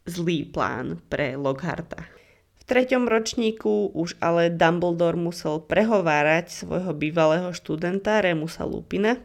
zlý 0.06 0.46
plán 0.46 1.02
pre 1.10 1.34
Lockharta. 1.34 2.06
Treťom 2.66 3.06
ročníku 3.06 3.94
už 3.94 4.18
ale 4.18 4.50
Dumbledore 4.50 5.14
musel 5.14 5.62
prehovárať 5.62 6.50
svojho 6.50 6.90
bývalého 6.98 7.54
študenta 7.54 8.18
Remusa 8.18 8.66
Lupina, 8.66 9.22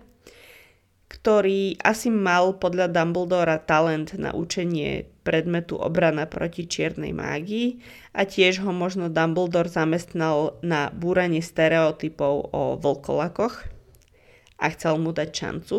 ktorý 1.10 1.74
asi 1.82 2.14
mal 2.14 2.62
podľa 2.62 2.94
Dumbledora 2.94 3.58
talent 3.58 4.14
na 4.14 4.30
učenie 4.30 5.10
predmetu 5.26 5.74
obrana 5.74 6.30
proti 6.30 6.70
čiernej 6.70 7.18
mágii 7.18 7.82
a 8.14 8.30
tiež 8.30 8.62
ho 8.62 8.70
možno 8.70 9.10
Dumbledore 9.10 9.74
zamestnal 9.74 10.62
na 10.62 10.94
búranie 10.94 11.42
stereotypov 11.42 12.54
o 12.54 12.78
vlkolakoch 12.78 13.66
a 14.62 14.66
chcel 14.70 15.02
mu 15.02 15.18
dať 15.18 15.30
šancu. 15.34 15.78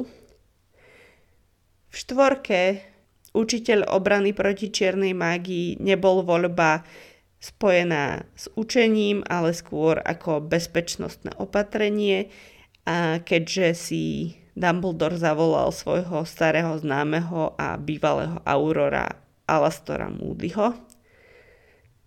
V 1.89 1.95
štvorke 1.95 2.83
učiteľ 3.39 3.87
obrany 3.87 4.35
proti 4.35 4.75
čiernej 4.75 5.15
mágii 5.15 5.79
nebol 5.79 6.27
voľba 6.27 6.83
spojená 7.43 8.23
s 8.39 8.47
učením, 8.55 9.27
ale 9.27 9.51
skôr 9.51 9.99
ako 9.99 10.39
bezpečnostné 10.47 11.35
opatrenie 11.43 12.31
a 12.87 13.19
keďže 13.19 13.69
si 13.75 14.05
Dumbledore 14.55 15.19
zavolal 15.19 15.75
svojho 15.75 16.23
starého 16.23 16.79
známeho 16.79 17.59
a 17.59 17.75
bývalého 17.75 18.39
Aurora 18.47 19.19
Alastora 19.51 20.07
Moodyho. 20.07 20.79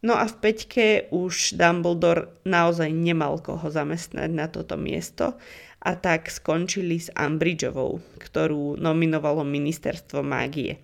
No 0.06 0.13
a 0.15 0.30
v 0.30 0.36
peťke 0.39 0.88
už 1.12 1.58
Dumbledore 1.60 2.32
naozaj 2.48 2.94
nemal 2.94 3.42
koho 3.42 3.68
zamestnať 3.68 4.30
na 4.32 4.48
toto 4.48 4.77
miesto 4.80 5.36
a 5.82 5.98
tak 5.98 6.32
skončili 6.32 7.01
s 7.01 7.10
Umbridgeovou, 7.12 8.00
ktorú 8.22 8.77
nominovalo 8.77 9.42
Ministerstvo 9.44 10.22
mágie. 10.22 10.80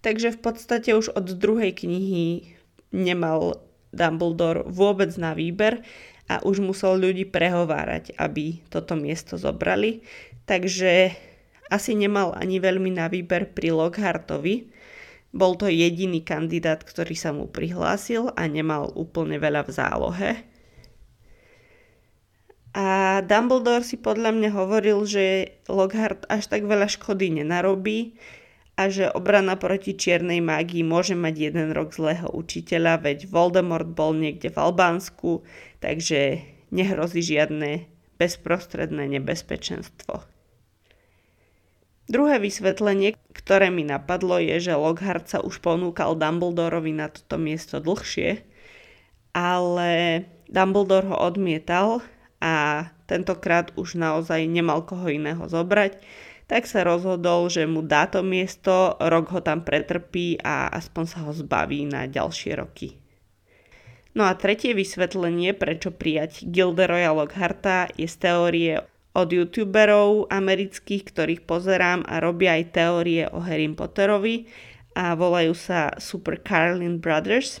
Takže 0.00 0.32
v 0.32 0.38
podstate 0.40 0.94
už 0.94 1.12
od 1.12 1.26
druhej 1.34 1.74
knihy 1.74 2.54
nemal 2.94 3.58
Dumbledore 3.94 4.66
vôbec 4.66 5.14
na 5.16 5.32
výber 5.32 5.80
a 6.26 6.42
už 6.42 6.60
musel 6.60 6.98
ľudí 6.98 7.30
prehovárať, 7.30 8.18
aby 8.18 8.60
toto 8.68 8.98
miesto 8.98 9.38
zobrali. 9.38 10.02
Takže 10.44 11.14
asi 11.72 11.96
nemal 11.96 12.36
ani 12.36 12.60
veľmi 12.60 12.92
na 12.92 13.08
výber 13.08 13.54
pri 13.54 13.72
Lockhartovi, 13.72 14.68
bol 15.34 15.58
to 15.58 15.66
jediný 15.66 16.22
kandidát, 16.22 16.86
ktorý 16.86 17.18
sa 17.18 17.34
mu 17.34 17.50
prihlásil 17.50 18.30
a 18.38 18.46
nemal 18.46 18.94
úplne 18.94 19.42
veľa 19.42 19.66
v 19.66 19.70
zálohe. 19.74 20.30
A 22.74 23.18
Dumbledore 23.26 23.82
si 23.82 23.98
podľa 23.98 24.30
mňa 24.30 24.50
hovoril, 24.54 25.02
že 25.06 25.58
Lockhart 25.66 26.26
až 26.30 26.46
tak 26.46 26.66
veľa 26.66 26.86
škody 26.86 27.42
nenarobí 27.42 28.14
a 28.74 28.90
že 28.90 29.06
obrana 29.06 29.54
proti 29.54 29.94
čiernej 29.94 30.42
mágii 30.42 30.82
môže 30.82 31.14
mať 31.14 31.34
jeden 31.50 31.68
rok 31.70 31.94
zlého 31.94 32.26
učiteľa, 32.26 33.06
veď 33.06 33.30
Voldemort 33.30 33.86
bol 33.86 34.18
niekde 34.18 34.50
v 34.50 34.58
Albánsku, 34.58 35.46
takže 35.78 36.42
nehrozí 36.74 37.22
žiadne 37.22 37.86
bezprostredné 38.18 39.06
nebezpečenstvo. 39.18 40.26
Druhé 42.04 42.36
vysvetlenie, 42.36 43.16
ktoré 43.32 43.72
mi 43.72 43.80
napadlo, 43.80 44.36
je, 44.36 44.60
že 44.60 44.76
Lockhart 44.76 45.24
sa 45.24 45.38
už 45.40 45.64
ponúkal 45.64 46.18
Dumbledorovi 46.18 46.92
na 46.92 47.08
toto 47.08 47.40
miesto 47.40 47.80
dlhšie, 47.80 48.44
ale 49.32 50.22
Dumbledore 50.52 51.08
ho 51.08 51.16
odmietal 51.16 52.04
a 52.44 52.86
tentokrát 53.08 53.72
už 53.80 53.96
naozaj 53.96 54.44
nemal 54.44 54.84
koho 54.84 55.08
iného 55.08 55.48
zobrať, 55.48 55.96
tak 56.54 56.70
sa 56.70 56.86
rozhodol, 56.86 57.50
že 57.50 57.66
mu 57.66 57.82
dá 57.82 58.06
to 58.06 58.22
miesto, 58.22 58.94
rok 59.02 59.26
ho 59.34 59.42
tam 59.42 59.66
pretrpí 59.66 60.38
a 60.38 60.70
aspoň 60.70 61.04
sa 61.10 61.26
ho 61.26 61.34
zbaví 61.34 61.82
na 61.82 62.06
ďalšie 62.06 62.54
roky. 62.54 62.94
No 64.14 64.22
a 64.22 64.38
tretie 64.38 64.70
vysvetlenie, 64.70 65.50
prečo 65.58 65.90
prijať 65.90 66.46
Gilderoya 66.46 67.10
Lockharta, 67.10 67.90
je 67.98 68.06
z 68.06 68.16
teórie 68.22 68.72
od 69.18 69.34
youtuberov 69.34 70.30
amerických, 70.30 71.02
ktorých 71.10 71.42
pozerám 71.42 72.06
a 72.06 72.22
robia 72.22 72.54
aj 72.54 72.70
teórie 72.70 73.26
o 73.34 73.42
Harry 73.42 73.66
Potterovi 73.74 74.46
a 74.94 75.18
volajú 75.18 75.58
sa 75.58 75.90
Super 75.98 76.38
Carlin 76.38 77.02
Brothers. 77.02 77.58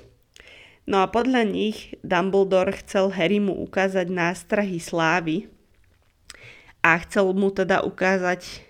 No 0.86 1.02
a 1.02 1.10
podľa 1.10 1.42
nich 1.42 1.98
Dumbledore 2.06 2.78
chcel 2.78 3.10
Harrymu 3.10 3.58
ukázať 3.58 4.06
nástrahy 4.06 4.78
slávy 4.78 5.50
a 6.78 6.94
chcel 7.02 7.34
mu 7.34 7.50
teda 7.50 7.82
ukázať 7.82 8.63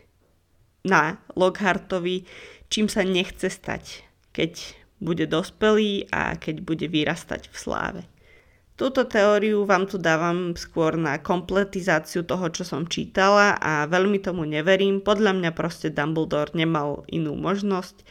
na 0.84 1.18
Lockhartovi, 1.32 2.28
čím 2.68 2.92
sa 2.92 3.02
nechce 3.02 3.48
stať, 3.48 4.04
keď 4.36 4.76
bude 5.00 5.24
dospelý 5.26 6.12
a 6.12 6.36
keď 6.36 6.60
bude 6.60 6.86
vyrastať 6.86 7.48
v 7.48 7.56
sláve. 7.56 8.02
Túto 8.74 9.06
teóriu 9.06 9.62
vám 9.62 9.86
tu 9.86 10.02
dávam 10.02 10.50
skôr 10.58 10.98
na 10.98 11.22
kompletizáciu 11.22 12.26
toho, 12.26 12.50
čo 12.50 12.66
som 12.66 12.90
čítala 12.90 13.54
a 13.54 13.86
veľmi 13.86 14.18
tomu 14.18 14.42
neverím. 14.42 14.98
Podľa 14.98 15.30
mňa 15.30 15.50
proste 15.54 15.94
Dumbledore 15.94 16.50
nemal 16.58 17.06
inú 17.06 17.38
možnosť 17.38 18.02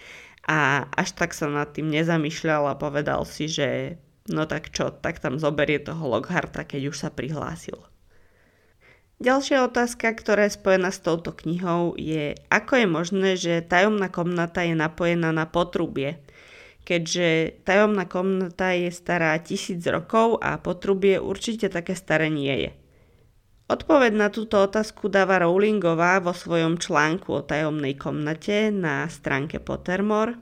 a 0.47 0.87
až 0.87 1.19
tak 1.19 1.35
sa 1.35 1.51
nad 1.51 1.75
tým 1.75 1.91
nezamýšľal 1.91 2.71
a 2.71 2.79
povedal 2.79 3.27
si, 3.27 3.51
že 3.51 3.99
no 4.31 4.47
tak 4.47 4.71
čo, 4.71 4.87
tak 4.87 5.19
tam 5.19 5.35
zoberie 5.35 5.83
toho 5.83 6.07
Lockharta, 6.07 6.63
keď 6.63 6.95
už 6.95 6.95
sa 6.95 7.11
prihlásil. 7.11 7.75
Ďalšia 9.21 9.69
otázka, 9.69 10.09
ktorá 10.15 10.49
je 10.49 10.57
spojená 10.57 10.89
s 10.89 11.03
touto 11.03 11.35
knihou 11.35 11.93
je, 11.99 12.33
ako 12.49 12.73
je 12.79 12.87
možné, 12.89 13.29
že 13.37 13.65
tajomná 13.65 14.09
komnata 14.09 14.65
je 14.65 14.73
napojená 14.73 15.29
na 15.29 15.45
potrubie 15.45 16.23
keďže 16.83 17.63
tajomná 17.63 18.05
komnata 18.05 18.75
je 18.75 18.91
stará 18.91 19.39
tisíc 19.39 19.79
rokov 19.87 20.39
a 20.43 20.59
potrubie 20.59 21.17
určite 21.17 21.71
také 21.71 21.95
staré 21.95 22.27
nie 22.27 22.69
je. 22.69 22.71
Odpoveď 23.71 24.11
na 24.13 24.27
túto 24.27 24.59
otázku 24.59 25.07
dáva 25.07 25.39
Rowlingová 25.39 26.19
vo 26.19 26.35
svojom 26.35 26.75
článku 26.75 27.31
o 27.31 27.47
tajomnej 27.47 27.95
komnate 27.95 28.69
na 28.69 29.07
stránke 29.07 29.63
Pottermore, 29.63 30.35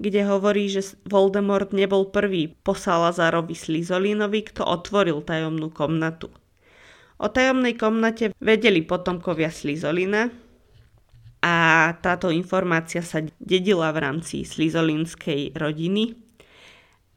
kde 0.00 0.24
hovorí, 0.24 0.72
že 0.72 0.96
Voldemort 1.04 1.76
nebol 1.76 2.08
prvý 2.08 2.56
po 2.64 2.72
Salazarovi 2.72 3.52
Slizolinovi, 3.52 4.40
kto 4.48 4.64
otvoril 4.64 5.20
tajomnú 5.20 5.68
komnatu. 5.68 6.32
O 7.16 7.32
tajomnej 7.32 7.76
komnate 7.80 8.36
vedeli 8.40 8.84
potomkovia 8.84 9.48
Slizolina, 9.48 10.28
a 11.46 11.94
táto 12.02 12.34
informácia 12.34 13.06
sa 13.06 13.22
dedila 13.38 13.94
v 13.94 14.02
rámci 14.02 14.42
slizolinskej 14.42 15.54
rodiny 15.54 16.18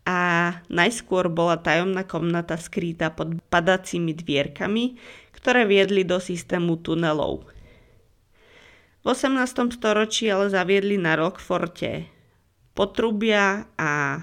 a 0.06 0.54
najskôr 0.70 1.34
bola 1.34 1.58
tajomná 1.58 2.06
komnata 2.06 2.54
skrýta 2.54 3.10
pod 3.10 3.42
padacími 3.50 4.14
dvierkami, 4.14 5.02
ktoré 5.34 5.66
viedli 5.66 6.06
do 6.06 6.22
systému 6.22 6.78
tunelov. 6.78 7.50
V 9.02 9.06
18. 9.10 9.74
storočí 9.74 10.30
ale 10.30 10.54
zaviedli 10.54 11.02
na 11.02 11.18
Rockforte 11.18 12.06
potrubia 12.78 13.66
a 13.82 14.22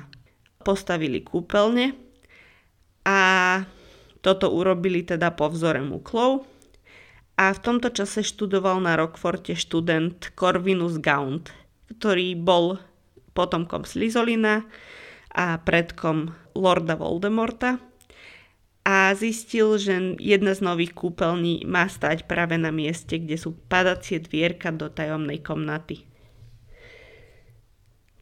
postavili 0.62 1.24
kúpeľne 1.26 1.98
a 3.02 3.18
toto 4.26 4.50
urobili 4.50 5.06
teda 5.06 5.30
po 5.30 5.46
vzore 5.46 5.78
muklov 5.78 6.42
a 7.38 7.54
v 7.54 7.62
tomto 7.62 7.94
čase 7.94 8.26
študoval 8.26 8.82
na 8.82 8.98
Rockforte 8.98 9.54
študent 9.54 10.34
Corvinus 10.34 10.98
Gaunt, 10.98 11.54
ktorý 11.94 12.34
bol 12.34 12.82
potomkom 13.38 13.86
Slizolina 13.86 14.66
a 15.30 15.62
predkom 15.62 16.34
Lorda 16.58 16.98
Voldemorta 16.98 17.78
a 18.82 19.14
zistil, 19.14 19.78
že 19.78 20.18
jedna 20.18 20.58
z 20.58 20.66
nových 20.66 20.98
kúpeľní 20.98 21.62
má 21.62 21.86
stať 21.86 22.26
práve 22.26 22.58
na 22.58 22.74
mieste, 22.74 23.22
kde 23.22 23.38
sú 23.38 23.54
padacie 23.70 24.18
dvierka 24.18 24.74
do 24.74 24.90
tajomnej 24.90 25.38
komnaty. 25.38 26.02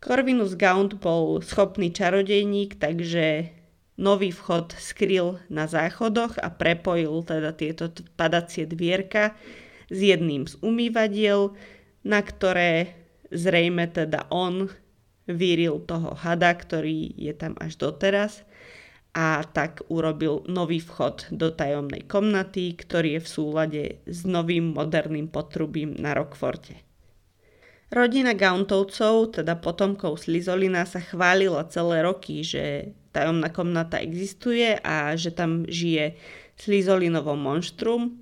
Corvinus 0.04 0.52
Gaunt 0.52 1.00
bol 1.00 1.40
schopný 1.40 1.88
čarodejník, 1.88 2.76
takže 2.76 3.48
nový 3.94 4.34
vchod 4.34 4.74
skryl 4.74 5.38
na 5.46 5.70
záchodoch 5.70 6.38
a 6.42 6.50
prepojil 6.50 7.22
teda 7.22 7.54
tieto 7.54 7.90
padacie 8.18 8.66
dvierka 8.66 9.38
s 9.90 9.98
jedným 9.98 10.50
z 10.50 10.58
umývadiel, 10.62 11.54
na 12.02 12.20
ktoré 12.20 12.98
zrejme 13.30 13.86
teda 13.90 14.26
on 14.34 14.70
vyril 15.24 15.80
toho 15.86 16.12
hada, 16.12 16.52
ktorý 16.52 17.14
je 17.16 17.32
tam 17.32 17.56
až 17.56 17.80
doteraz 17.80 18.44
a 19.14 19.46
tak 19.46 19.86
urobil 19.86 20.42
nový 20.50 20.82
vchod 20.82 21.30
do 21.30 21.54
tajomnej 21.54 22.02
komnaty, 22.10 22.74
ktorý 22.74 23.16
je 23.16 23.22
v 23.22 23.28
súlade 23.30 23.82
s 24.10 24.26
novým 24.26 24.74
moderným 24.74 25.30
potrubím 25.30 25.94
na 25.94 26.18
Rockforte. 26.18 26.82
Rodina 27.94 28.34
Gauntovcov, 28.34 29.38
teda 29.38 29.54
potomkov 29.54 30.26
Slizolina, 30.26 30.82
sa 30.82 30.98
chválila 30.98 31.62
celé 31.70 32.02
roky, 32.02 32.42
že 32.42 32.90
tajomná 33.14 33.54
komnata 33.54 34.02
existuje 34.02 34.74
a 34.82 35.14
že 35.14 35.30
tam 35.30 35.62
žije 35.70 36.18
Slizolinovo 36.58 37.38
monštrum, 37.38 38.18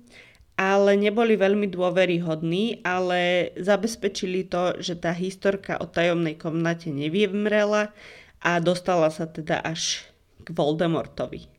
ale 0.53 0.93
neboli 0.93 1.33
veľmi 1.33 1.65
dôveryhodní, 1.65 2.85
ale 2.85 3.53
zabezpečili 3.57 4.45
to, 4.45 4.77
že 4.77 5.01
tá 5.01 5.09
historka 5.09 5.81
o 5.81 5.89
tajomnej 5.89 6.37
komnate 6.37 6.93
nevymrela 6.93 7.89
a 8.37 8.61
dostala 8.61 9.09
sa 9.09 9.25
teda 9.25 9.57
až 9.65 10.05
k 10.45 10.53
Voldemortovi. 10.53 11.49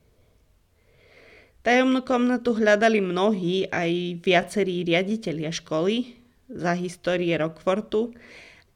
Tajomnú 1.65 2.05
komnatu 2.05 2.53
hľadali 2.55 3.01
mnohí, 3.01 3.67
aj 3.73 4.21
viacerí 4.21 4.85
riaditeľia 4.85 5.49
školy, 5.49 6.13
za 6.45 6.77
histórie 6.77 7.33
Rockfortu, 7.41 8.13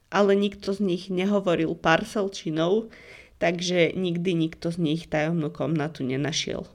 ale 0.08 0.32
nikto 0.32 0.72
z 0.72 0.80
nich 0.80 1.12
nehovoril 1.12 1.76
parcelčinou, 1.76 2.88
takže 3.38 3.94
nikdy 3.94 4.34
nikto 4.34 4.74
z 4.74 4.78
nich 4.78 5.02
tajomnú 5.06 5.50
komnatu 5.50 6.02
nenašiel. 6.02 6.66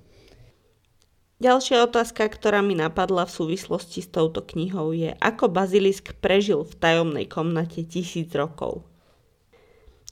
Ďalšia 1.43 1.83
otázka, 1.91 2.23
ktorá 2.31 2.63
mi 2.63 2.71
napadla 2.71 3.27
v 3.27 3.35
súvislosti 3.35 3.99
s 3.99 4.07
touto 4.07 4.39
knihou 4.39 4.95
je, 4.95 5.11
ako 5.19 5.51
bazilisk 5.51 6.15
prežil 6.23 6.63
v 6.63 6.73
tajomnej 6.79 7.27
komnate 7.27 7.83
tisíc 7.83 8.31
rokov. 8.31 8.87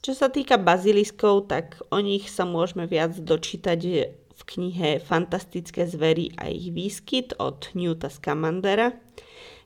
Čo 0.04 0.12
sa 0.12 0.28
týka 0.28 0.60
baziliskov, 0.60 1.48
tak 1.48 1.80
o 1.88 2.02
nich 2.04 2.28
sa 2.28 2.44
môžeme 2.44 2.84
viac 2.84 3.16
dočítať 3.16 3.80
v 4.12 4.42
knihe 4.44 5.00
Fantastické 5.00 5.88
zvery 5.88 6.34
a 6.36 6.52
ich 6.52 6.68
výskyt 6.74 7.38
od 7.40 7.70
Newta 7.72 8.12
Scamandera, 8.12 8.92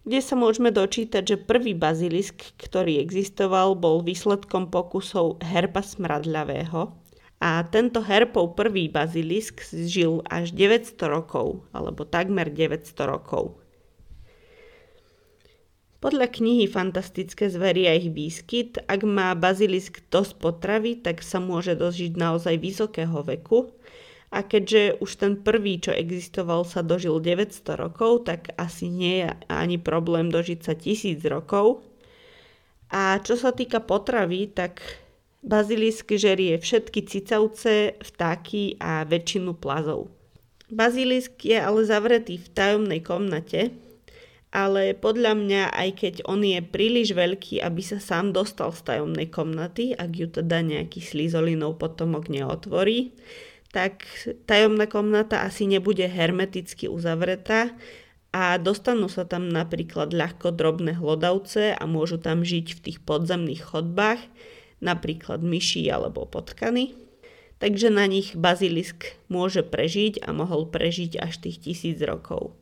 kde 0.07 0.23
sa 0.23 0.39
môžeme 0.39 0.71
dočítať, 0.71 1.23
že 1.27 1.37
prvý 1.43 1.75
bazilisk, 1.75 2.55
ktorý 2.63 3.03
existoval, 3.03 3.75
bol 3.75 4.07
výsledkom 4.07 4.71
pokusov 4.71 5.43
herpa 5.43 5.83
smradľavého. 5.83 6.95
A 7.43 7.61
tento 7.69 8.01
herpov 8.01 8.55
prvý 8.55 8.89
bazilisk 8.89 9.67
žil 9.75 10.23
až 10.31 10.55
900 10.55 10.97
rokov, 11.11 11.67
alebo 11.75 12.07
takmer 12.07 12.49
900 12.49 12.97
rokov. 13.05 13.59
Podľa 15.99 16.31
knihy 16.31 16.71
Fantastické 16.71 17.51
zvery 17.51 17.91
a 17.91 17.99
ich 17.99 18.15
výskyt, 18.15 18.79
ak 18.87 19.03
má 19.03 19.35
bazilisk 19.35 20.07
dosť 20.07 20.39
potravy, 20.39 21.03
tak 21.03 21.19
sa 21.19 21.43
môže 21.43 21.75
dožiť 21.75 22.15
naozaj 22.15 22.55
vysokého 22.63 23.27
veku 23.27 23.75
a 24.37 24.45
keďže 24.45 25.01
už 25.01 25.11
ten 25.17 25.33
prvý, 25.41 25.81
čo 25.81 25.97
existoval, 25.97 26.69
sa 26.69 26.85
dožil 26.85 27.17
900 27.25 27.81
rokov, 27.81 28.29
tak 28.29 28.53
asi 28.61 28.93
nie 28.93 29.25
je 29.25 29.33
ani 29.49 29.81
problém 29.81 30.29
dožiť 30.29 30.61
sa 30.61 30.77
tisíc 30.77 31.25
rokov. 31.25 31.81
A 32.93 33.17
čo 33.25 33.41
sa 33.41 33.57
týka 33.57 33.81
potravy, 33.81 34.53
tak 34.53 34.85
bazilisk 35.41 36.13
žerie 36.21 36.61
všetky 36.61 37.09
cicavce, 37.09 37.97
vtáky 38.05 38.77
a 38.77 39.09
väčšinu 39.09 39.57
plazov. 39.57 40.13
Bazilisk 40.69 41.41
je 41.41 41.57
ale 41.57 41.89
zavretý 41.89 42.37
v 42.37 42.53
tajomnej 42.53 43.01
komnate, 43.01 43.73
ale 44.53 44.93
podľa 44.93 45.33
mňa, 45.33 45.63
aj 45.73 45.91
keď 45.97 46.15
on 46.29 46.45
je 46.45 46.61
príliš 46.61 47.17
veľký, 47.17 47.65
aby 47.65 47.81
sa 47.81 48.05
sám 48.05 48.37
dostal 48.37 48.69
z 48.77 48.85
tajomnej 48.85 49.33
komnaty, 49.33 49.97
ak 49.97 50.11
ju 50.13 50.29
teda 50.29 50.61
nejaký 50.61 51.01
slizolinov 51.01 51.81
potomok 51.81 52.29
neotvorí, 52.29 53.17
tak 53.77 54.09
tajomná 54.49 54.89
komnata 54.89 55.45
asi 55.45 55.69
nebude 55.69 56.09
hermeticky 56.09 56.89
uzavretá 56.89 57.77
a 58.33 58.57
dostanú 58.57 59.13
sa 59.13 59.29
tam 59.29 59.53
napríklad 59.53 60.17
ľahko 60.17 60.57
drobné 60.57 60.97
hlodavce 60.97 61.77
a 61.77 61.85
môžu 61.85 62.17
tam 62.17 62.41
žiť 62.41 62.73
v 62.73 62.83
tých 62.89 62.99
podzemných 63.05 63.61
chodbách, 63.61 64.25
napríklad 64.81 65.45
myši 65.45 65.93
alebo 65.93 66.25
potkany. 66.25 66.97
Takže 67.61 67.93
na 67.93 68.09
nich 68.09 68.33
bazilisk 68.33 69.13
môže 69.29 69.61
prežiť 69.61 70.25
a 70.25 70.33
mohol 70.33 70.73
prežiť 70.73 71.21
až 71.21 71.45
tých 71.45 71.61
tisíc 71.61 72.01
rokov. 72.01 72.57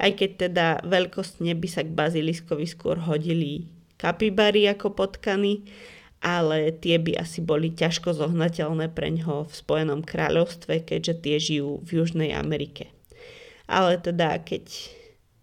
Aj 0.00 0.08
keď 0.08 0.30
teda 0.48 0.66
veľkostne 0.88 1.52
by 1.52 1.68
sa 1.68 1.84
k 1.84 1.92
baziliskovi 1.92 2.64
skôr 2.64 2.96
hodili 3.04 3.68
kapibary 4.00 4.68
ako 4.68 4.92
potkany, 4.92 5.68
ale 6.26 6.74
tie 6.74 6.98
by 6.98 7.22
asi 7.22 7.38
boli 7.38 7.70
ťažko 7.70 8.10
zohnateľné 8.10 8.90
pre 8.90 9.14
ňoho 9.14 9.46
v 9.46 9.52
Spojenom 9.54 10.02
kráľovstve, 10.02 10.82
keďže 10.82 11.14
tie 11.22 11.36
žijú 11.38 11.86
v 11.86 12.02
Južnej 12.02 12.34
Amerike. 12.34 12.90
Ale 13.70 14.02
teda, 14.02 14.42
keď 14.42 14.66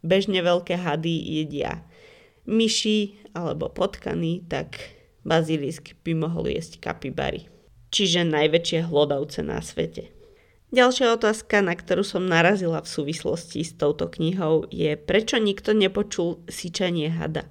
bežne 0.04 0.44
veľké 0.44 0.76
hady 0.76 1.40
jedia 1.40 1.88
myši 2.44 3.32
alebo 3.32 3.72
potkany, 3.72 4.44
tak 4.52 4.76
bazilisk 5.24 5.96
by 6.04 6.20
mohol 6.20 6.52
jesť 6.52 6.84
kapibary. 6.84 7.48
Čiže 7.96 8.28
najväčšie 8.28 8.92
hlodavce 8.92 9.40
na 9.40 9.64
svete. 9.64 10.12
Ďalšia 10.74 11.16
otázka, 11.16 11.64
na 11.64 11.78
ktorú 11.78 12.04
som 12.04 12.28
narazila 12.28 12.84
v 12.84 12.92
súvislosti 12.92 13.64
s 13.64 13.72
touto 13.78 14.10
knihou, 14.10 14.68
je 14.68 15.00
prečo 15.00 15.40
nikto 15.40 15.72
nepočul 15.72 16.44
syčanie 16.50 17.14
hada. 17.14 17.48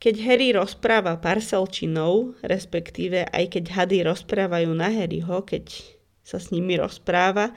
Keď 0.00 0.14
Harry 0.24 0.56
rozpráva 0.56 1.20
parselčinou, 1.20 2.32
respektíve 2.40 3.28
aj 3.28 3.52
keď 3.52 3.64
hady 3.68 3.98
rozprávajú 4.08 4.72
na 4.72 4.88
Harryho, 4.88 5.44
keď 5.44 5.76
sa 6.24 6.40
s 6.40 6.48
nimi 6.48 6.80
rozpráva, 6.80 7.52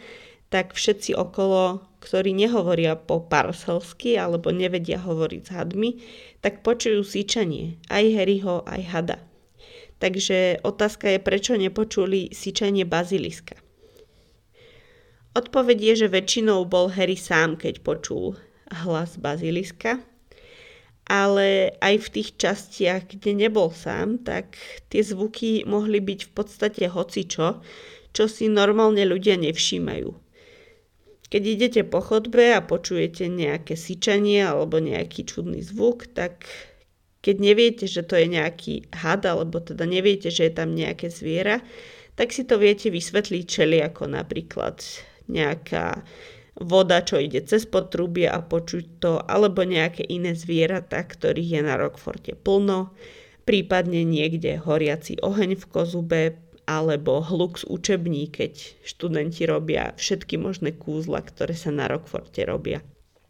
tak 0.51 0.75
všetci 0.75 1.15
okolo, 1.15 1.87
ktorí 2.03 2.35
nehovoria 2.35 2.99
po 2.99 3.23
parselsky 3.23 4.19
alebo 4.19 4.51
nevedia 4.51 4.99
hovoriť 4.99 5.41
s 5.41 5.51
hadmi, 5.55 6.03
tak 6.43 6.67
počujú 6.67 7.07
síčanie 7.07 7.79
aj 7.87 8.11
Harryho, 8.11 8.67
aj 8.67 8.81
hada. 8.91 9.17
Takže 10.03 10.59
otázka 10.67 11.15
je, 11.15 11.19
prečo 11.23 11.55
nepočuli 11.55 12.35
síčanie 12.35 12.83
baziliska. 12.83 13.55
Odpoveď 15.31 15.77
je, 15.79 15.93
že 16.05 16.13
väčšinou 16.13 16.67
bol 16.67 16.91
Harry 16.91 17.15
sám, 17.15 17.55
keď 17.55 17.81
počul 17.87 18.35
hlas 18.83 19.15
baziliska, 19.15 20.03
ale 21.07 21.75
aj 21.83 21.95
v 21.99 22.11
tých 22.19 22.29
častiach, 22.39 23.11
kde 23.11 23.35
nebol 23.35 23.69
sám, 23.69 24.23
tak 24.23 24.55
tie 24.87 25.03
zvuky 25.03 25.67
mohli 25.67 25.99
byť 25.99 26.19
v 26.27 26.31
podstate 26.31 26.83
hocičo, 26.87 27.59
čo 28.13 28.23
si 28.29 28.47
normálne 28.47 29.03
ľudia 29.03 29.35
nevšímajú. 29.35 30.09
Keď 31.27 31.43
idete 31.49 31.81
po 31.81 31.97
chodbe 31.97 32.53
a 32.53 32.61
počujete 32.61 33.25
nejaké 33.25 33.73
syčanie 33.73 34.45
alebo 34.45 34.77
nejaký 34.77 35.25
čudný 35.25 35.65
zvuk, 35.65 36.05
tak 36.13 36.45
keď 37.25 37.35
neviete, 37.41 37.85
že 37.89 38.05
to 38.05 38.19
je 38.19 38.27
nejaký 38.29 38.85
had, 38.93 39.25
alebo 39.25 39.57
teda 39.57 39.87
neviete, 39.89 40.29
že 40.29 40.51
je 40.51 40.53
tam 40.53 40.77
nejaké 40.77 41.09
zviera, 41.09 41.63
tak 42.13 42.29
si 42.29 42.45
to 42.45 42.61
viete 42.61 42.93
vysvetliť 42.93 43.43
čeli 43.49 43.81
ako 43.81 44.13
napríklad 44.13 44.77
nejaká 45.25 46.05
voda, 46.63 47.03
čo 47.03 47.19
ide 47.19 47.43
cez 47.43 47.67
potrubie 47.67 48.25
a 48.25 48.39
počuť 48.39 48.85
to, 49.03 49.11
alebo 49.23 49.67
nejaké 49.67 50.07
iné 50.07 50.33
zvieratá, 50.33 51.03
ktorých 51.03 51.59
je 51.59 51.61
na 51.61 51.75
Rockforte 51.75 52.33
plno, 52.33 52.95
prípadne 53.43 54.07
niekde 54.07 54.57
horiaci 54.59 55.19
oheň 55.19 55.59
v 55.59 55.65
kozube, 55.67 56.21
alebo 56.63 57.19
hluk 57.19 57.59
z 57.59 57.67
učební, 57.67 58.31
keď 58.31 58.55
študenti 58.87 59.43
robia 59.43 59.91
všetky 59.99 60.39
možné 60.39 60.71
kúzla, 60.71 61.19
ktoré 61.19 61.51
sa 61.51 61.75
na 61.75 61.91
Rockforte 61.91 62.39
robia. 62.47 62.79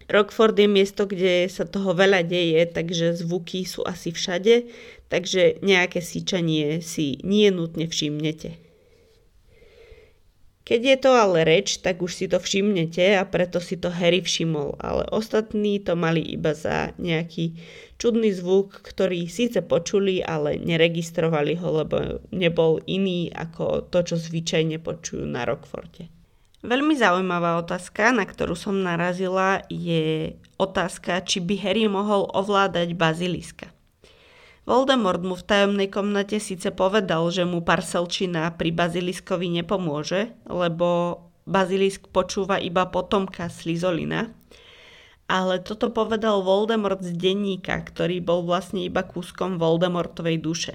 Rockford 0.05 0.53
je 0.59 0.67
miesto, 0.69 1.09
kde 1.09 1.47
sa 1.49 1.65
toho 1.65 1.95
veľa 1.95 2.27
deje, 2.27 2.61
takže 2.69 3.17
zvuky 3.17 3.65
sú 3.65 3.81
asi 3.87 4.13
všade, 4.13 4.67
takže 5.09 5.63
nejaké 5.63 6.03
síčanie 6.03 6.83
si 6.83 7.17
nie 7.23 7.49
nutne 7.49 7.87
všimnete. 7.89 8.59
Keď 10.63 10.79
je 10.79 10.97
to 11.03 11.11
ale 11.11 11.43
reč, 11.43 11.83
tak 11.83 11.99
už 11.99 12.23
si 12.23 12.25
to 12.31 12.39
všimnete 12.39 13.19
a 13.19 13.27
preto 13.27 13.59
si 13.59 13.75
to 13.75 13.91
Harry 13.91 14.23
všimol, 14.23 14.79
ale 14.79 15.03
ostatní 15.11 15.83
to 15.83 15.99
mali 15.99 16.23
iba 16.23 16.55
za 16.55 16.95
nejaký 16.95 17.59
čudný 17.99 18.31
zvuk, 18.31 18.79
ktorý 18.79 19.27
síce 19.27 19.59
počuli, 19.59 20.23
ale 20.23 20.55
neregistrovali 20.55 21.59
ho, 21.59 21.83
lebo 21.83 22.23
nebol 22.31 22.79
iný 22.87 23.27
ako 23.35 23.91
to, 23.91 24.07
čo 24.07 24.15
zvyčajne 24.15 24.79
počujú 24.79 25.27
na 25.27 25.43
Rockforte. 25.43 26.07
Veľmi 26.63 26.95
zaujímavá 26.95 27.59
otázka, 27.59 28.15
na 28.15 28.23
ktorú 28.23 28.55
som 28.55 28.79
narazila, 28.79 29.67
je 29.67 30.31
otázka, 30.55 31.19
či 31.27 31.43
by 31.43 31.59
Harry 31.59 31.91
mohol 31.91 32.31
ovládať 32.31 32.95
baziliska. 32.95 33.67
Voldemort 34.63 35.19
mu 35.19 35.35
v 35.35 35.43
tajomnej 35.43 35.91
komnate 35.91 36.39
síce 36.39 36.71
povedal, 36.71 37.27
že 37.27 37.43
mu 37.43 37.59
parselčina 37.59 38.55
pri 38.55 38.71
baziliskovi 38.71 39.51
nepomôže, 39.59 40.31
lebo 40.47 41.19
bazilisk 41.43 42.07
počúva 42.07 42.63
iba 42.63 42.87
potomka 42.87 43.51
Slizolina, 43.51 44.31
Ale 45.27 45.59
toto 45.63 45.91
povedal 45.91 46.43
Voldemort 46.43 46.99
z 46.99 47.15
denníka, 47.15 47.79
ktorý 47.79 48.19
bol 48.19 48.43
vlastne 48.43 48.83
iba 48.83 49.03
kúskom 49.03 49.59
Voldemortovej 49.59 50.37
duše. 50.39 50.73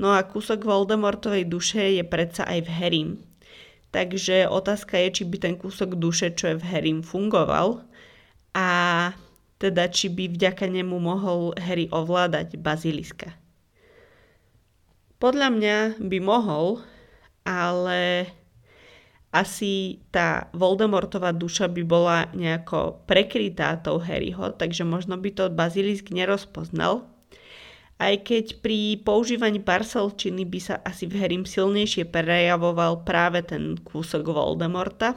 No 0.00 0.12
a 0.12 0.24
kúsok 0.24 0.64
Voldemortovej 0.64 1.48
duše 1.48 2.00
je 2.00 2.04
predsa 2.04 2.48
aj 2.48 2.64
v 2.64 2.70
Harrym. 2.72 3.10
Takže 3.92 4.48
otázka 4.48 4.96
je, 4.96 5.20
či 5.20 5.22
by 5.28 5.36
ten 5.36 5.54
kúsok 5.60 6.00
duše, 6.00 6.32
čo 6.32 6.52
je 6.52 6.56
v 6.56 6.64
Harrym, 6.64 7.00
fungoval 7.04 7.84
a 8.56 8.68
teda 9.62 9.86
či 9.86 10.10
by 10.10 10.34
vďaka 10.34 10.66
nemu 10.66 10.98
mohol 10.98 11.54
Harry 11.54 11.86
ovládať 11.86 12.58
baziliska. 12.58 13.30
Podľa 15.22 15.48
mňa 15.54 15.76
by 16.02 16.18
mohol, 16.18 16.82
ale 17.46 18.26
asi 19.30 20.02
tá 20.10 20.50
Voldemortová 20.50 21.30
duša 21.30 21.70
by 21.70 21.82
bola 21.86 22.26
nejako 22.34 23.06
prekrytá 23.06 23.78
tou 23.78 24.02
Harryho, 24.02 24.50
takže 24.58 24.82
možno 24.82 25.14
by 25.16 25.30
to 25.30 25.46
bazilisk 25.48 26.10
nerozpoznal. 26.10 27.06
Aj 28.02 28.18
keď 28.18 28.58
pri 28.58 28.98
používaní 29.06 29.62
parcelčiny 29.62 30.42
by 30.42 30.58
sa 30.58 30.74
asi 30.82 31.06
v 31.06 31.22
Harrym 31.22 31.46
silnejšie 31.46 32.10
prejavoval 32.10 33.06
práve 33.06 33.46
ten 33.46 33.78
kúsok 33.78 34.26
Voldemorta. 34.26 35.14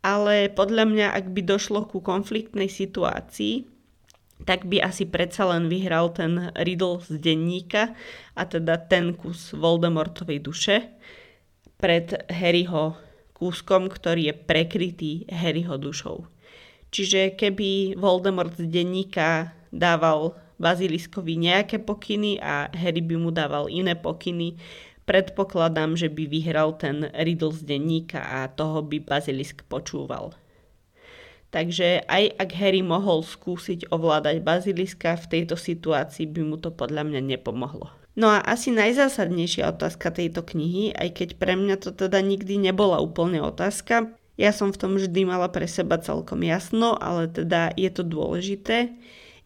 Ale 0.00 0.48
podľa 0.48 0.84
mňa, 0.88 1.06
ak 1.12 1.28
by 1.36 1.44
došlo 1.44 1.84
ku 1.84 2.00
konfliktnej 2.00 2.72
situácii, 2.72 3.68
tak 4.48 4.64
by 4.64 4.80
asi 4.80 5.04
predsa 5.04 5.44
len 5.52 5.68
vyhral 5.68 6.16
ten 6.16 6.48
Riddle 6.56 7.04
z 7.04 7.20
denníka 7.20 7.92
a 8.32 8.42
teda 8.48 8.80
ten 8.88 9.12
kus 9.12 9.52
Voldemortovej 9.52 10.40
duše 10.40 10.76
pred 11.76 12.16
Harryho 12.32 12.96
kúskom, 13.36 13.88
ktorý 13.88 14.32
je 14.32 14.34
prekrytý 14.36 15.12
Harryho 15.28 15.76
dušou. 15.76 16.28
Čiže 16.88 17.36
keby 17.36 18.00
Voldemort 18.00 18.56
z 18.56 18.68
denníka 18.68 19.52
dával 19.68 20.36
Baziliskovi 20.60 21.40
nejaké 21.40 21.80
pokyny 21.80 22.36
a 22.36 22.68
Harry 22.76 23.00
by 23.00 23.16
mu 23.16 23.32
dával 23.32 23.72
iné 23.72 23.96
pokyny, 23.96 24.60
predpokladám, 25.10 25.98
že 25.98 26.06
by 26.06 26.30
vyhral 26.30 26.78
ten 26.78 27.10
Riddle 27.10 27.50
z 27.50 27.66
denníka 27.66 28.22
a 28.22 28.46
toho 28.46 28.86
by 28.86 29.02
Bazilisk 29.02 29.66
počúval. 29.66 30.38
Takže 31.50 32.06
aj 32.06 32.38
ak 32.38 32.50
Harry 32.54 32.78
mohol 32.78 33.26
skúsiť 33.26 33.90
ovládať 33.90 34.38
baziliska, 34.38 35.18
v 35.18 35.26
tejto 35.26 35.58
situácii 35.58 36.30
by 36.30 36.46
mu 36.46 36.56
to 36.62 36.70
podľa 36.70 37.02
mňa 37.10 37.26
nepomohlo. 37.26 37.90
No 38.14 38.30
a 38.30 38.38
asi 38.38 38.70
najzásadnejšia 38.70 39.74
otázka 39.74 40.14
tejto 40.14 40.46
knihy, 40.46 40.94
aj 40.94 41.10
keď 41.10 41.28
pre 41.42 41.58
mňa 41.58 41.82
to 41.82 41.90
teda 41.90 42.22
nikdy 42.22 42.54
nebola 42.54 43.02
úplne 43.02 43.42
otázka, 43.42 44.14
ja 44.38 44.54
som 44.54 44.70
v 44.70 44.78
tom 44.78 44.94
vždy 44.94 45.26
mala 45.26 45.50
pre 45.50 45.66
seba 45.66 45.98
celkom 45.98 46.46
jasno, 46.46 46.94
ale 46.94 47.26
teda 47.26 47.74
je 47.74 47.90
to 47.90 48.06
dôležité, 48.06 48.94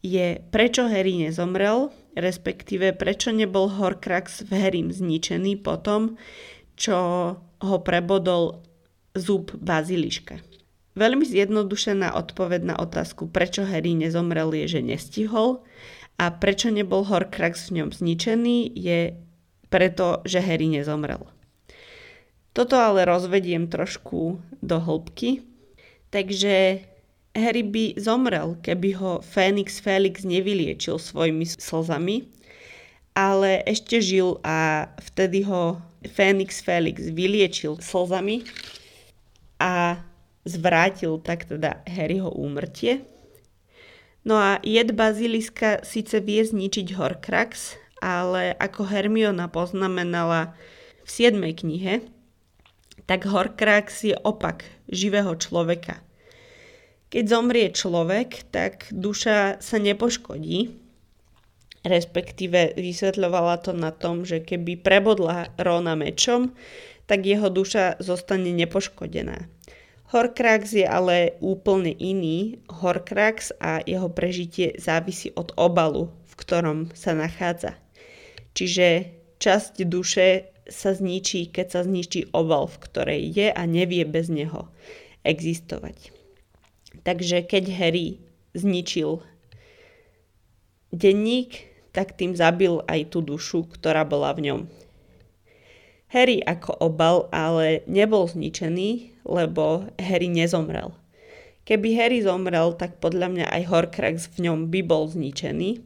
je 0.04 0.36
prečo 0.52 0.84
Harry 0.84 1.16
nezomrel, 1.16 1.88
respektíve 2.12 2.92
prečo 2.92 3.32
nebol 3.32 3.72
Horcrux 3.72 4.44
v 4.44 4.50
Harrym 4.52 4.92
zničený 4.92 5.64
potom, 5.64 6.20
čo 6.76 6.98
ho 7.40 7.76
prebodol 7.80 8.60
zub 9.16 9.56
baziliška. 9.56 10.44
Veľmi 10.94 11.24
zjednodušená 11.24 12.14
odpoveď 12.14 12.60
na 12.70 12.76
otázku, 12.78 13.32
prečo 13.32 13.64
Harry 13.64 13.96
nezomrel, 13.96 14.52
je, 14.52 14.78
že 14.78 14.80
nestihol 14.84 15.64
a 16.20 16.30
prečo 16.30 16.68
nebol 16.68 17.02
Horcrux 17.02 17.72
v 17.72 17.82
ňom 17.82 17.90
zničený, 17.90 18.76
je 18.76 19.16
preto, 19.72 20.22
že 20.28 20.38
Harry 20.44 20.70
nezomrel. 20.70 21.24
Toto 22.54 22.78
ale 22.78 23.02
rozvediem 23.02 23.66
trošku 23.66 24.38
do 24.62 24.76
hĺbky. 24.78 25.42
Takže 26.14 26.86
Harry 27.34 27.66
by 27.66 27.98
zomrel, 27.98 28.54
keby 28.62 28.94
ho 28.94 29.18
Fénix 29.18 29.82
Felix 29.82 30.22
nevyliečil 30.22 31.02
svojimi 31.02 31.42
slzami, 31.42 32.30
ale 33.14 33.62
ešte 33.66 33.98
žil 33.98 34.38
a 34.46 34.86
vtedy 35.02 35.42
ho 35.42 35.82
Fénix 36.06 36.62
Felix 36.62 37.10
vyliečil 37.10 37.82
slzami 37.82 38.46
a 39.58 39.98
zvrátil 40.46 41.18
tak 41.18 41.50
teda 41.50 41.82
Harryho 41.90 42.30
úmrtie. 42.30 43.02
No 44.24 44.38
a 44.38 44.62
jed 44.62 44.94
baziliska 44.94 45.82
síce 45.84 46.22
vie 46.22 46.40
zničiť 46.40 46.96
Horcrux, 46.96 47.76
ale 47.98 48.54
ako 48.56 48.88
Hermiona 48.88 49.50
poznamenala 49.50 50.54
v 51.04 51.08
7. 51.10 51.40
knihe, 51.40 52.06
tak 53.04 53.28
Horcrux 53.28 53.90
je 54.06 54.16
opak 54.22 54.64
živého 54.88 55.34
človeka. 55.36 56.00
Keď 57.14 57.30
zomrie 57.30 57.70
človek, 57.70 58.50
tak 58.50 58.90
duša 58.90 59.62
sa 59.62 59.78
nepoškodí, 59.78 60.74
respektíve 61.86 62.74
vysvetľovala 62.74 63.62
to 63.62 63.70
na 63.70 63.94
tom, 63.94 64.26
že 64.26 64.42
keby 64.42 64.82
prebodla 64.82 65.54
Rona 65.54 65.94
mečom, 65.94 66.50
tak 67.06 67.22
jeho 67.22 67.54
duša 67.54 68.02
zostane 68.02 68.50
nepoškodená. 68.50 69.46
Horcrux 70.10 70.74
je 70.74 70.82
ale 70.82 71.38
úplne 71.38 71.94
iný. 71.94 72.58
Horcrux 72.66 73.54
a 73.62 73.78
jeho 73.86 74.10
prežitie 74.10 74.74
závisí 74.82 75.30
od 75.38 75.54
obalu, 75.54 76.10
v 76.10 76.34
ktorom 76.34 76.90
sa 76.98 77.14
nachádza. 77.14 77.78
Čiže 78.58 79.14
časť 79.38 79.86
duše 79.86 80.50
sa 80.66 80.90
zničí, 80.90 81.46
keď 81.54 81.66
sa 81.78 81.80
zničí 81.86 82.34
obal, 82.34 82.66
v 82.66 82.80
ktorej 82.90 83.22
je 83.30 83.48
a 83.54 83.62
nevie 83.70 84.02
bez 84.02 84.26
neho 84.26 84.66
existovať. 85.22 86.13
Takže 87.02 87.42
keď 87.42 87.64
Harry 87.74 88.22
zničil 88.54 89.24
denník, 90.94 91.74
tak 91.90 92.14
tým 92.14 92.38
zabil 92.38 92.82
aj 92.86 93.10
tú 93.10 93.22
dušu, 93.22 93.66
ktorá 93.74 94.06
bola 94.06 94.30
v 94.34 94.50
ňom. 94.50 94.60
Harry 96.14 96.38
ako 96.46 96.78
obal 96.78 97.26
ale 97.34 97.82
nebol 97.90 98.30
zničený, 98.30 99.22
lebo 99.26 99.90
Harry 99.98 100.30
nezomrel. 100.30 100.94
Keby 101.64 101.96
Harry 101.96 102.20
zomrel, 102.22 102.76
tak 102.78 103.02
podľa 103.02 103.32
mňa 103.32 103.46
aj 103.50 103.62
Horcrux 103.66 104.18
v 104.36 104.46
ňom 104.46 104.70
by 104.70 104.80
bol 104.84 105.10
zničený, 105.10 105.80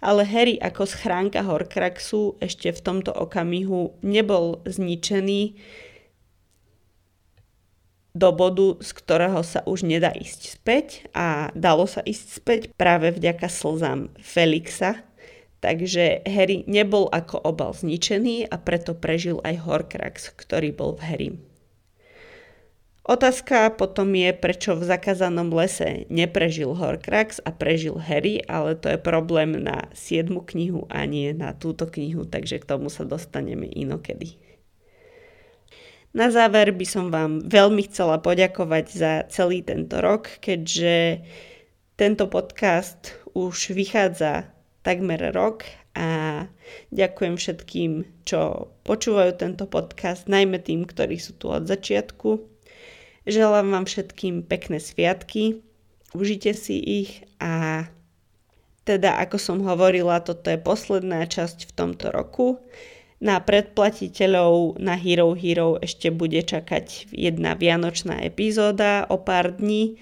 ale 0.00 0.22
Harry 0.24 0.56
ako 0.58 0.88
schránka 0.88 1.44
Horcruxu 1.44 2.38
ešte 2.38 2.70
v 2.70 2.80
tomto 2.80 3.12
okamihu 3.12 3.98
nebol 4.02 4.62
zničený 4.64 5.58
do 8.18 8.34
bodu, 8.34 8.82
z 8.82 8.90
ktorého 8.98 9.46
sa 9.46 9.62
už 9.62 9.86
nedá 9.86 10.10
ísť 10.10 10.58
späť 10.58 11.06
a 11.14 11.54
dalo 11.54 11.86
sa 11.86 12.02
ísť 12.02 12.26
späť 12.34 12.60
práve 12.74 13.14
vďaka 13.14 13.46
slzám 13.46 14.10
Felixa, 14.18 15.06
Takže 15.58 16.22
Harry 16.22 16.62
nebol 16.70 17.10
ako 17.10 17.42
obal 17.42 17.74
zničený 17.74 18.46
a 18.46 18.56
preto 18.62 18.94
prežil 18.94 19.42
aj 19.42 19.66
Horcrux, 19.66 20.30
ktorý 20.38 20.70
bol 20.70 20.94
v 20.94 21.02
Harry. 21.02 21.30
Otázka 23.08 23.72
potom 23.74 24.12
je, 24.12 24.36
prečo 24.36 24.76
v 24.76 24.84
zakázanom 24.84 25.48
lese 25.50 26.04
neprežil 26.12 26.76
Horcrux 26.76 27.40
a 27.42 27.50
prežil 27.50 27.96
Harry, 27.98 28.44
ale 28.46 28.76
to 28.76 28.92
je 28.92 29.00
problém 29.00 29.56
na 29.58 29.88
7. 29.96 30.28
knihu 30.54 30.84
a 30.92 31.08
nie 31.08 31.32
na 31.32 31.56
túto 31.56 31.88
knihu, 31.88 32.28
takže 32.28 32.62
k 32.62 32.68
tomu 32.68 32.92
sa 32.92 33.08
dostaneme 33.08 33.66
inokedy. 33.66 34.36
Na 36.16 36.32
záver 36.32 36.72
by 36.72 36.86
som 36.88 37.12
vám 37.12 37.44
veľmi 37.44 37.84
chcela 37.84 38.16
poďakovať 38.16 38.86
za 38.88 39.12
celý 39.28 39.60
tento 39.60 40.00
rok, 40.00 40.40
keďže 40.40 41.20
tento 42.00 42.24
podcast 42.30 43.12
už 43.36 43.76
vychádza 43.76 44.48
takmer 44.80 45.20
rok 45.36 45.68
a 45.92 46.46
ďakujem 46.94 47.34
všetkým, 47.36 47.92
čo 48.24 48.72
počúvajú 48.88 49.36
tento 49.36 49.68
podcast, 49.68 50.30
najmä 50.30 50.62
tým, 50.62 50.88
ktorí 50.88 51.20
sú 51.20 51.36
tu 51.36 51.52
od 51.52 51.68
začiatku. 51.68 52.40
Želám 53.28 53.74
vám 53.74 53.84
všetkým 53.84 54.48
pekné 54.48 54.80
sviatky, 54.80 55.60
užite 56.16 56.56
si 56.56 56.80
ich 56.80 57.26
a 57.36 57.84
teda 58.88 59.20
ako 59.20 59.36
som 59.36 59.58
hovorila, 59.60 60.24
toto 60.24 60.48
je 60.48 60.56
posledná 60.56 61.28
časť 61.28 61.68
v 61.68 61.72
tomto 61.76 62.08
roku. 62.08 62.64
Na 63.18 63.42
predplatiteľov 63.42 64.78
na 64.78 64.94
Hero 64.94 65.34
Hero 65.34 65.74
ešte 65.82 66.14
bude 66.14 66.38
čakať 66.38 67.10
jedna 67.10 67.58
vianočná 67.58 68.22
epizóda 68.22 69.10
o 69.10 69.18
pár 69.18 69.58
dní 69.58 69.98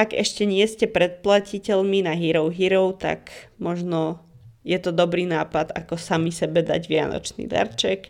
ak 0.00 0.16
ešte 0.16 0.48
nie 0.48 0.64
ste 0.64 0.88
predplatiteľmi 0.88 2.08
na 2.08 2.16
Hero 2.16 2.48
Hero, 2.48 2.96
tak 2.96 3.52
možno 3.60 4.24
je 4.64 4.80
to 4.80 4.96
dobrý 4.96 5.28
nápad, 5.28 5.76
ako 5.76 6.00
sami 6.00 6.32
sebe 6.32 6.64
dať 6.64 6.88
vianočný 6.88 7.44
darček. 7.44 8.08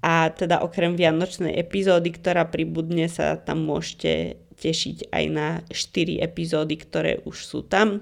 A 0.00 0.32
teda 0.32 0.64
okrem 0.64 0.96
vianočnej 0.96 1.60
epizódy, 1.60 2.16
ktorá 2.16 2.48
pribudne, 2.48 3.04
sa 3.04 3.36
tam 3.36 3.68
môžete 3.68 4.40
tešiť 4.56 5.12
aj 5.12 5.24
na 5.28 5.48
4 5.68 6.24
epizódy, 6.24 6.80
ktoré 6.80 7.20
už 7.28 7.36
sú 7.44 7.60
tam. 7.68 8.00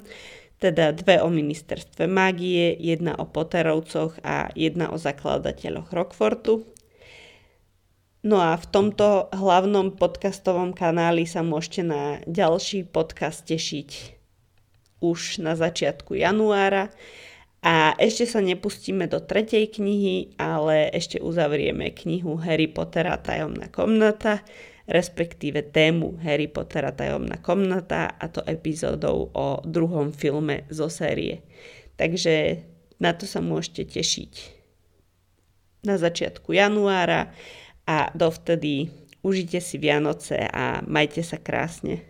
Teda 0.59 0.91
dve 0.91 1.23
o 1.23 1.31
ministerstve 1.31 2.11
mágie, 2.11 2.75
jedna 2.75 3.15
o 3.15 3.31
Potterovcoch 3.31 4.19
a 4.27 4.51
jedna 4.59 4.91
o 4.91 4.99
zakladateľoch 4.99 5.95
Rockfortu. 5.95 6.67
No 8.27 8.43
a 8.43 8.59
v 8.59 8.67
tomto 8.67 9.31
hlavnom 9.31 9.95
podcastovom 9.95 10.75
kanáli 10.75 11.31
sa 11.31 11.47
môžete 11.47 11.83
na 11.87 12.03
ďalší 12.27 12.91
podcast 12.91 13.47
tešiť 13.47 14.19
už 14.99 15.39
na 15.47 15.55
začiatku 15.55 16.19
januára. 16.19 16.91
A 17.63 17.95
ešte 17.99 18.27
sa 18.27 18.39
nepustíme 18.43 19.11
do 19.11 19.19
tretej 19.19 19.71
knihy, 19.79 20.35
ale 20.39 20.91
ešte 20.95 21.19
uzavrieme 21.19 21.91
knihu 21.91 22.39
Harry 22.39 22.71
Pottera 22.71 23.19
tajomná 23.19 23.67
komnata, 23.71 24.47
respektíve 24.89 25.63
tému 25.69 26.17
Harry 26.25 26.49
Pottera 26.49 26.91
tajomná 26.91 27.37
komnata 27.37 28.09
a 28.17 28.27
to 28.33 28.41
epizódou 28.49 29.29
o 29.37 29.61
druhom 29.69 30.17
filme 30.17 30.65
zo 30.73 30.89
série. 30.89 31.45
Takže 32.01 32.65
na 32.97 33.13
to 33.13 33.29
sa 33.29 33.45
môžete 33.45 34.01
tešiť 34.01 34.33
na 35.85 36.01
začiatku 36.01 36.57
januára 36.57 37.31
a 37.87 38.11
dovtedy 38.17 38.91
užite 39.23 39.61
si 39.61 39.77
Vianoce 39.79 40.41
a 40.41 40.83
majte 40.89 41.23
sa 41.23 41.37
krásne. 41.39 42.09